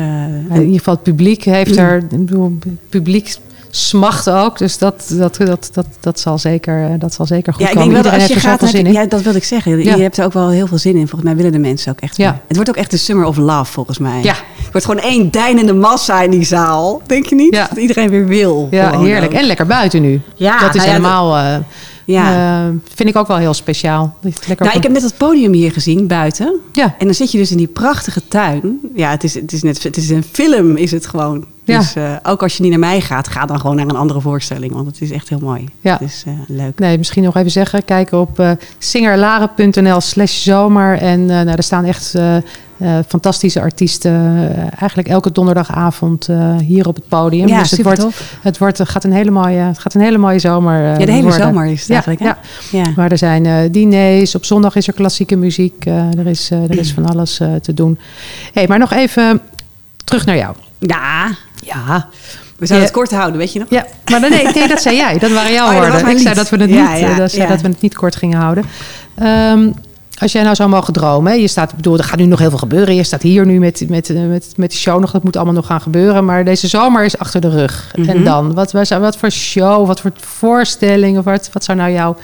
[0.49, 3.35] In ieder geval het publiek heeft er, ik bedoel, het publiek
[3.71, 4.57] smacht ook.
[4.57, 7.75] Dus dat, dat, dat, dat, dat, zal, zeker, eh, dat zal zeker goed Ja, ik
[7.75, 7.89] komen.
[7.93, 8.93] denk wel als je gaat, zin in.
[8.93, 9.77] ja, dat wilde ik zeggen.
[9.77, 9.97] Je Ja.
[9.97, 10.99] hebt er ook wel heel veel zin in.
[11.07, 12.17] Volgens mij willen de mensen ook echt.
[12.17, 12.39] Ja.
[12.47, 14.23] Het wordt ook echt de summer of love, volgens mij.
[14.23, 14.33] Ja.
[14.55, 17.01] Het wordt gewoon één deinende massa in die zaal.
[17.05, 17.53] Denk je niet?
[17.55, 17.67] Ja.
[17.67, 18.67] Dat iedereen weer wil.
[18.71, 19.31] Ja, heerlijk.
[19.33, 19.39] ook.
[19.39, 20.21] En lekker buiten nu.
[20.35, 21.55] Ja, dat is nou helemaal, eh,
[22.05, 22.63] Ja.
[22.65, 24.15] eh, vind ik ook wel heel speciaal.
[24.21, 26.59] Lekker Nou, ik heb net het podium hier gezien, buiten.
[26.71, 26.95] Ja.
[26.99, 28.79] En dan zit je dus in die prachtige tuin.
[28.95, 31.45] Ja, het is, het is, net, het is een film, is het gewoon.
[31.63, 31.77] Ja.
[31.77, 34.21] Dus eh, ook als je niet naar mij gaat, ga dan gewoon naar een andere
[34.21, 34.73] voorstelling.
[34.73, 35.65] Want het is echt heel mooi.
[35.79, 35.93] Ja.
[35.93, 36.79] Het is eh, leuk.
[36.79, 37.85] Nee, misschien nog even zeggen.
[37.85, 40.97] Kijk op eh singerlaren.nl slash zomer.
[40.97, 42.15] En nou, er staan echt
[43.07, 44.11] fantastische artiesten.
[44.79, 46.27] eigenlijk elke donderdagavond
[46.59, 47.47] hier op het podium.
[47.47, 48.37] Ja, dus het, wordt, tof.
[48.41, 51.21] het, wordt, gaat een hele mooie, het gaat een hele mooie zomer Ja, de hele
[51.21, 51.41] worden.
[51.41, 52.21] zomer is het eigenlijk.
[52.21, 52.37] ja.
[52.71, 52.77] hè?
[52.77, 52.85] Ja.
[52.95, 54.35] Maar er zijn diners.
[54.35, 55.85] Op zondag is er klassieke muziek.
[55.85, 57.99] er, is, er is van alles te doen.
[58.53, 59.41] Hey, maar nog even
[60.03, 60.55] terug naar jou.
[60.79, 61.27] ja,
[61.61, 62.07] Ja,
[62.57, 63.67] we zouden het kort houden, weet je nog?
[63.69, 65.17] Ja, maar dan- nee, nee, dat zei jij.
[65.17, 66.09] Dat waren jouw Oh dat woorden.
[66.09, 67.49] ik zei dat we het niet, ja, eh, dat, zei ja.
[67.49, 68.65] dat we het niet kort gingen houden.
[69.15, 69.69] Ehm,
[70.21, 72.39] als jij nou zou mogen dromen, hè, je staat, ik bedoel, er gaat nu nog
[72.39, 72.95] heel veel gebeuren.
[72.95, 75.53] Je staat hier nu met, met, eh, met, met die show nog, dat moet allemaal
[75.53, 76.25] nog gaan gebeuren.
[76.25, 77.91] Maar deze zomer is achter de rug.
[77.95, 78.09] Mhm.
[78.09, 82.17] En dan, wat, wat voor show, wat voor voorstelling, of wat, wat zou nou jouw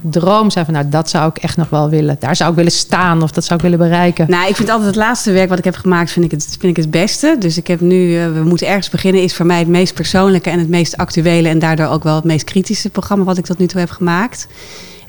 [0.00, 0.64] droom zijn?
[0.64, 2.16] Van, nou, dat zou ik echt nog wel willen.
[2.18, 4.26] Daar zou ik willen staan of dat zou ik willen bereiken.
[4.28, 6.76] Nou, ik vind altijd het laatste werk wat ik heb gemaakt, vind ik het, vind
[6.76, 7.36] ik het beste.
[7.38, 10.50] Dus ik heb nu, eh, we moeten ergens beginnen, is voor mij het meest persoonlijke
[10.50, 13.58] en het meest actuele en daardoor ook wel het meest kritische programma wat ik tot
[13.58, 14.46] nu toe heb gemaakt.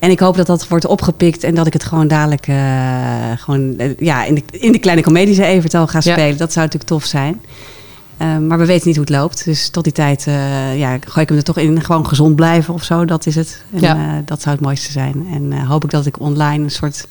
[0.05, 2.57] En ik hoop dat dat wordt opgepikt en dat ik het gewoon dadelijk eh,
[3.37, 6.11] gewoon, eh, ja, in, de, in de kleine comedies Evertal ga Ja.
[6.13, 6.37] spelen.
[6.37, 7.41] Dat zou natuurlijk tof zijn.
[8.17, 9.45] Eh, maar we weten niet hoe het loopt.
[9.45, 10.23] Dus tot die tijd
[10.75, 11.83] ja, gooi ik hem er toch in.
[11.83, 13.63] Gewoon gezond blijven of zo, dat is het.
[13.73, 14.21] En, Ja.
[14.25, 15.27] dat zou het mooiste zijn.
[15.33, 17.07] En hoop ik dat ik online een soort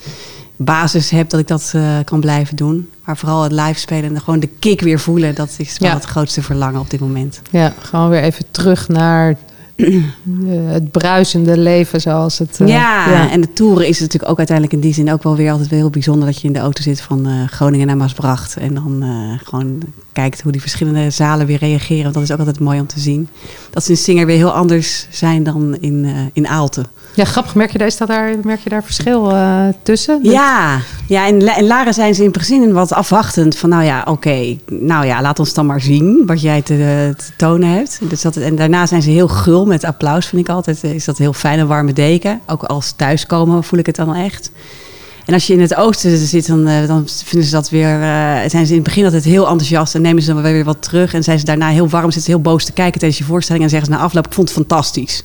[0.56, 1.74] basis heb dat ik dat
[2.04, 2.88] kan blijven doen.
[3.04, 5.94] Maar vooral het live spelen en gewoon de kick weer voelen, dat is wel Ja.
[5.94, 7.40] het grootste verlangen op dit moment.
[7.50, 9.36] Ja, gewoon weer even terug naar
[10.66, 12.60] het bruisende leven zoals het...
[12.60, 15.50] eh, ja, en de toeren is natuurlijk ook uiteindelijk in die zin ook wel weer
[15.50, 18.56] altijd wel heel bijzonder dat je in de auto zit van eh, Groningen naar Maasbracht.
[18.56, 22.02] En dan eh, gewoon kijkt hoe die verschillende zalen weer reageren.
[22.02, 23.28] Want dat is ook altijd mooi om te zien.
[23.70, 26.86] Dat ze in Singer weer heel anders zijn dan in, eh in Aalten.
[27.14, 27.54] Ja, grappig.
[27.54, 30.18] Merk je daar, is dat daar, merk je daar verschil eh, tussen?
[30.22, 33.56] Ja, ja in, La- in Laren zijn ze in principe wat afwachtend.
[33.56, 37.24] Van nou ja, oké, nou ja, laat ons dan maar zien wat jij te, te
[37.36, 37.98] tonen hebt.
[38.02, 40.84] Dus dat, en daarna zijn ze heel gul met applaus, vind ik altijd.
[40.84, 42.40] Is dat heel fijn, een warme deken.
[42.46, 44.50] Ook als thuiskomen voel ik het dan echt.
[45.26, 48.02] En als je in het oosten zit, dan, eh, dan vinden ze dat weer.
[48.02, 50.82] eh, zijn ze in het begin altijd heel enthousiast en nemen ze dan weer wat
[50.82, 51.14] terug.
[51.14, 53.64] En zijn ze daarna heel warm, zitten ze heel boos te kijken tijdens je voorstelling.
[53.64, 55.22] En zeggen ze na afloop: Ik vond het fantastisch.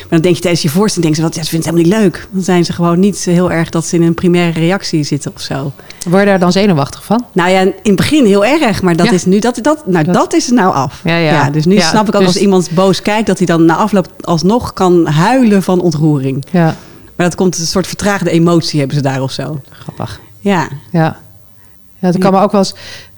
[0.00, 2.02] Maar dan denk je tijdens je voorstelling: denken ze, wat, ja, ze vinden het helemaal
[2.02, 2.28] niet leuk.
[2.30, 5.40] Dan zijn ze gewoon niet heel erg dat ze in een primaire reactie zitten of
[5.40, 5.72] zo.
[6.08, 7.24] Word je daar dan zenuwachtig van?
[7.32, 9.12] Nou ja, in het begin heel erg, maar dat Ja.
[9.12, 11.00] is nu dat, dat, nou, Dat- dat, is er nou af.
[11.04, 11.50] Ja, ja.
[11.50, 14.06] dus nu snap ik ook dus- als iemand boos kijkt, dat hij dan na afloop
[14.20, 16.44] alsnog kan huilen van ontroering.
[16.50, 16.76] Ja,
[17.18, 19.60] Maar dat komt een soort vertraagde emotie hebben ze daar of zo.
[19.70, 20.20] grappig.
[20.40, 20.68] Ja.
[20.92, 21.16] Ja.
[21.98, 22.74] ja dat kan me ook wel eens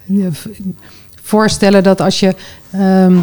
[0.08, 0.26] eh,
[1.22, 2.34] voorstellen dat als je
[2.70, 3.16] ehm,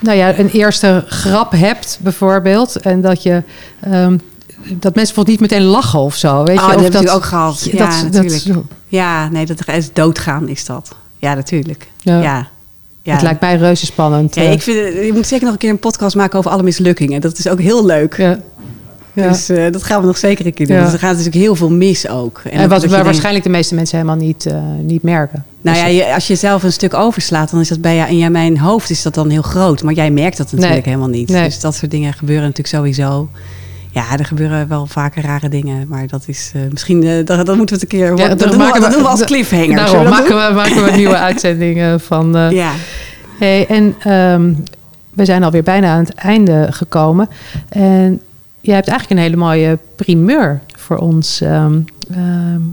[0.00, 3.42] nou ja, een eerste grap hebt, bijvoorbeeld, en dat je.
[3.80, 4.18] ehm,
[4.56, 6.44] dat mensen bijvoorbeeld niet meteen lachen of zo.
[6.44, 6.76] Weet Oh, je?
[6.76, 7.68] dat of heb ik ook gehad.
[7.72, 8.44] Ja, dat, natuurlijk.
[8.44, 10.94] Dat, Ja, nee, dat is doodgaan is dat.
[11.18, 11.88] Ja, natuurlijk.
[12.00, 12.20] Ja.
[12.22, 12.48] Ja.
[13.02, 13.12] ja.
[13.12, 14.34] Het lijkt mij reuze spannend.
[14.34, 17.20] Ja, ik vind, je moet zeker nog een keer een podcast maken over alle mislukkingen.
[17.20, 18.16] Dat is ook heel leuk.
[18.16, 18.38] ja.
[19.12, 19.28] Ja.
[19.28, 20.76] Dus eh, dat gaan we nog zeker een keer doen.
[20.76, 20.82] Ja.
[20.84, 22.42] Dus er gaat natuurlijk heel veel mis ook.
[22.50, 25.44] en wat waar waarschijnlijk de meeste mensen helemaal niet, eh, niet merken.
[25.60, 28.10] Nou ja, Dus- je, als je zelf een stuk overslaat, dan is dat bij jou,
[28.10, 29.82] in mijn hoofd is dat dan heel groot.
[29.82, 30.94] Maar jij merkt dat natuurlijk Nee.
[30.94, 31.28] helemaal niet.
[31.28, 31.44] Nee.
[31.44, 33.28] Dus dat soort dingen gebeuren natuurlijk sowieso.
[33.92, 35.88] Ja, er gebeuren wel vaker rare dingen.
[35.88, 38.16] Maar dat is eh, misschien, eh, dat, dat moeten we het een keer...
[38.16, 39.74] Ja, dat, doen we, maken dat we- doen we als cliffhanger.
[39.76, 42.36] Daarom Zullen we dat maken we, maken we nieuwe uitzending eh, van.
[42.50, 42.70] Ja.
[43.38, 44.52] Hey, en ehm,
[45.14, 47.28] we zijn alweer bijna aan het einde gekomen.
[47.68, 48.20] En
[48.60, 51.40] jij hebt eigenlijk een hele mooie primeur voor ons.
[51.40, 51.80] Ehm,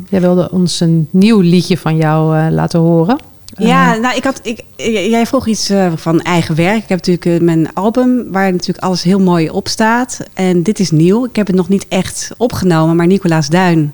[0.09, 3.17] jij wilde ons een nieuw liedje van jou eh, laten horen.
[3.57, 4.63] Ja, nou, ik had, ik,
[5.09, 6.83] jij vroeg iets eh, van eigen werk.
[6.83, 10.19] Ik heb natuurlijk eh, mijn album, waar natuurlijk alles heel mooi op staat.
[10.33, 11.25] En dit is nieuw.
[11.25, 13.93] Ik heb het nog niet echt opgenomen, maar Nicolaas Duin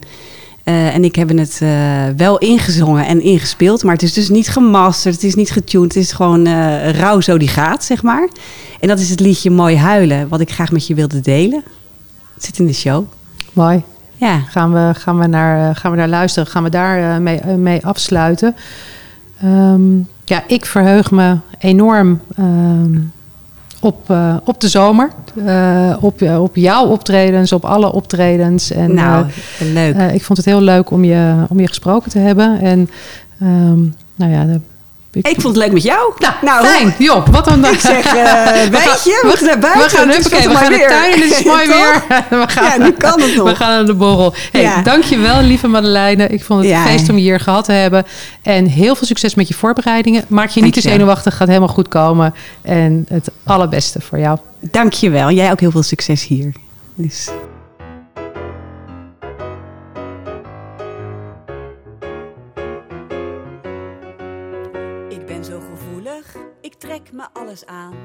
[0.63, 3.83] eh, en ik hebben het eh, wel ingezongen en ingespeeld.
[3.83, 5.93] Maar het is dus niet gemasterd, het is niet getuned.
[5.93, 8.27] Het is gewoon eh rauw zo die gaat, zeg maar.
[8.79, 11.63] En dat is het liedje Mooi Huilen, wat ik graag met je wilde delen.
[12.43, 13.05] Zit in de show.
[13.53, 13.83] Mooi.
[14.15, 14.39] Ja.
[14.39, 16.49] Gaan we, gaan we, naar, eh, gaan we naar luisteren?
[16.49, 18.55] Gaan we daar eh, mee, eh, mee afsluiten?
[19.41, 22.99] Ehm, ja, ik verheug me enorm ehm,
[23.79, 24.13] op,
[24.43, 25.09] op de zomer.
[25.99, 28.71] Op, op jouw optredens, op alle optredens.
[28.71, 29.25] En, nou,
[29.59, 29.95] leuk.
[30.11, 32.59] ik vond het heel leuk om je, om je gesproken te hebben.
[32.59, 32.89] En
[33.39, 33.81] ehm,
[34.15, 34.59] nou ja, de,
[35.21, 36.13] ik vond het leuk met jou.
[36.41, 36.95] nou, fijn.
[36.97, 39.83] Job, wat een Ik zeg, eh weet je, we gaan naar buiten.
[39.83, 41.75] we gaan, het huppakee, we gaan mooi naar tuin, het is mooi Toch?
[41.75, 42.03] weer.
[42.39, 43.49] We gaan, Ja, nu kan het nog.
[43.49, 44.33] We gaan naar de borrel.
[44.51, 44.81] Hey, Ja.
[44.81, 46.27] Dankjewel, lieve Madeleine.
[46.27, 46.85] Ik vond het Ja.
[46.85, 48.05] feest om je hier gehad te hebben.
[48.41, 50.25] En heel veel succes met je voorbereidingen.
[50.27, 50.91] Maak je niet te Dankjewel.
[50.97, 52.33] zenuwachtig, gaat helemaal goed komen.
[52.61, 54.37] En het allerbeste voor jou.
[54.59, 55.31] Dank je wel.
[55.31, 56.51] Jij ook heel veel succes hier.
[56.95, 57.29] Dus.
[67.13, 67.95] Me alles aan.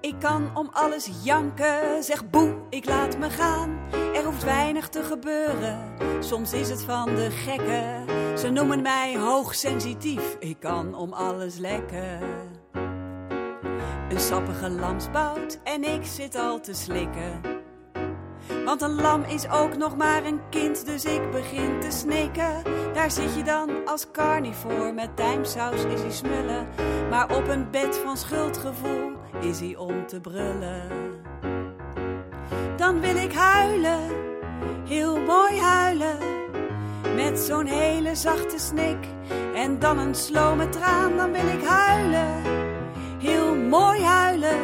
[0.00, 3.78] Ik kan om alles janken, zeg boe, ik laat me gaan.
[4.14, 8.04] Er hoeft weinig te gebeuren, soms is het van de gekken.
[8.38, 12.20] Ze noemen mij hoogsensitief, ik kan om alles lekken.
[14.08, 17.57] Een sappige lamsbout en ik zit al te slikken.
[18.64, 22.62] Want een lam is ook nog maar een kind, dus ik begin te snikken.
[22.92, 26.68] Daar zit je dan als carnivoor, met tijmsaus is hij smullen.
[27.10, 30.82] Maar op een bed van schuldgevoel is hij om te brullen.
[32.76, 34.00] Dan wil ik huilen,
[34.88, 36.18] heel mooi huilen.
[37.14, 39.06] Met zo'n hele zachte snik
[39.54, 42.42] en dan een slome traan, dan wil ik huilen.
[43.18, 44.58] Heel mooi huilen,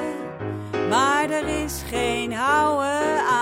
[0.88, 3.33] maar er is geen houden aan.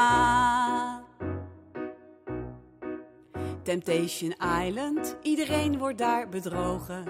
[3.73, 4.35] Temptation
[4.67, 7.05] Island, iedereen wordt daar bedrogen.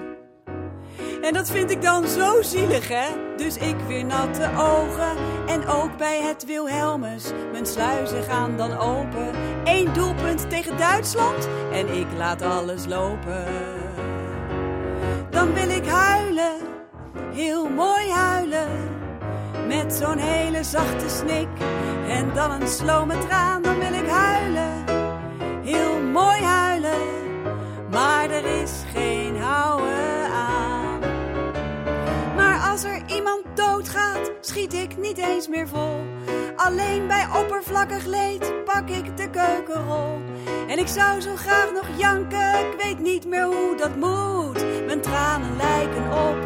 [1.23, 3.09] En dat vind ik dan zo zielig, hè?
[3.37, 5.17] Dus ik weer natte ogen.
[5.47, 9.31] En ook bij het Wilhelmus, mijn sluizen gaan dan open.
[9.65, 13.45] Eén doelpunt tegen Duitsland en ik laat alles lopen.
[15.31, 16.57] Dan wil ik huilen,
[17.33, 18.71] heel mooi huilen.
[19.67, 21.49] Met zo'n hele zachte snik
[22.09, 24.82] en dan een slome traan, dan wil ik huilen.
[26.13, 27.01] Mooi huilen,
[27.91, 30.99] maar er is geen houden aan.
[32.37, 36.01] Maar als er iemand doodgaat, schiet ik niet eens meer vol.
[36.57, 40.21] Alleen bij oppervlakkig leed pak ik de keukenrol.
[40.69, 44.65] En ik zou zo graag nog janken, ik weet niet meer hoe dat moet.
[44.87, 46.37] Mijn tranen lijken op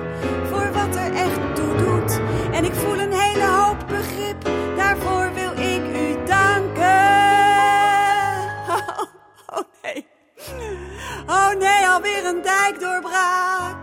[0.48, 2.20] voor wat er echt toe doet.
[2.52, 5.45] En ik voel een hele hoop begrip, daarvoor wil
[11.26, 13.76] Oh nee, alweer een dijkdoorbraak.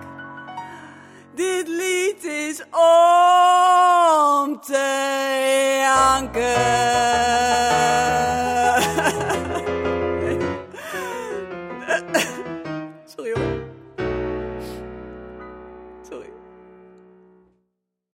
[1.36, 5.03] Dit lied is om te.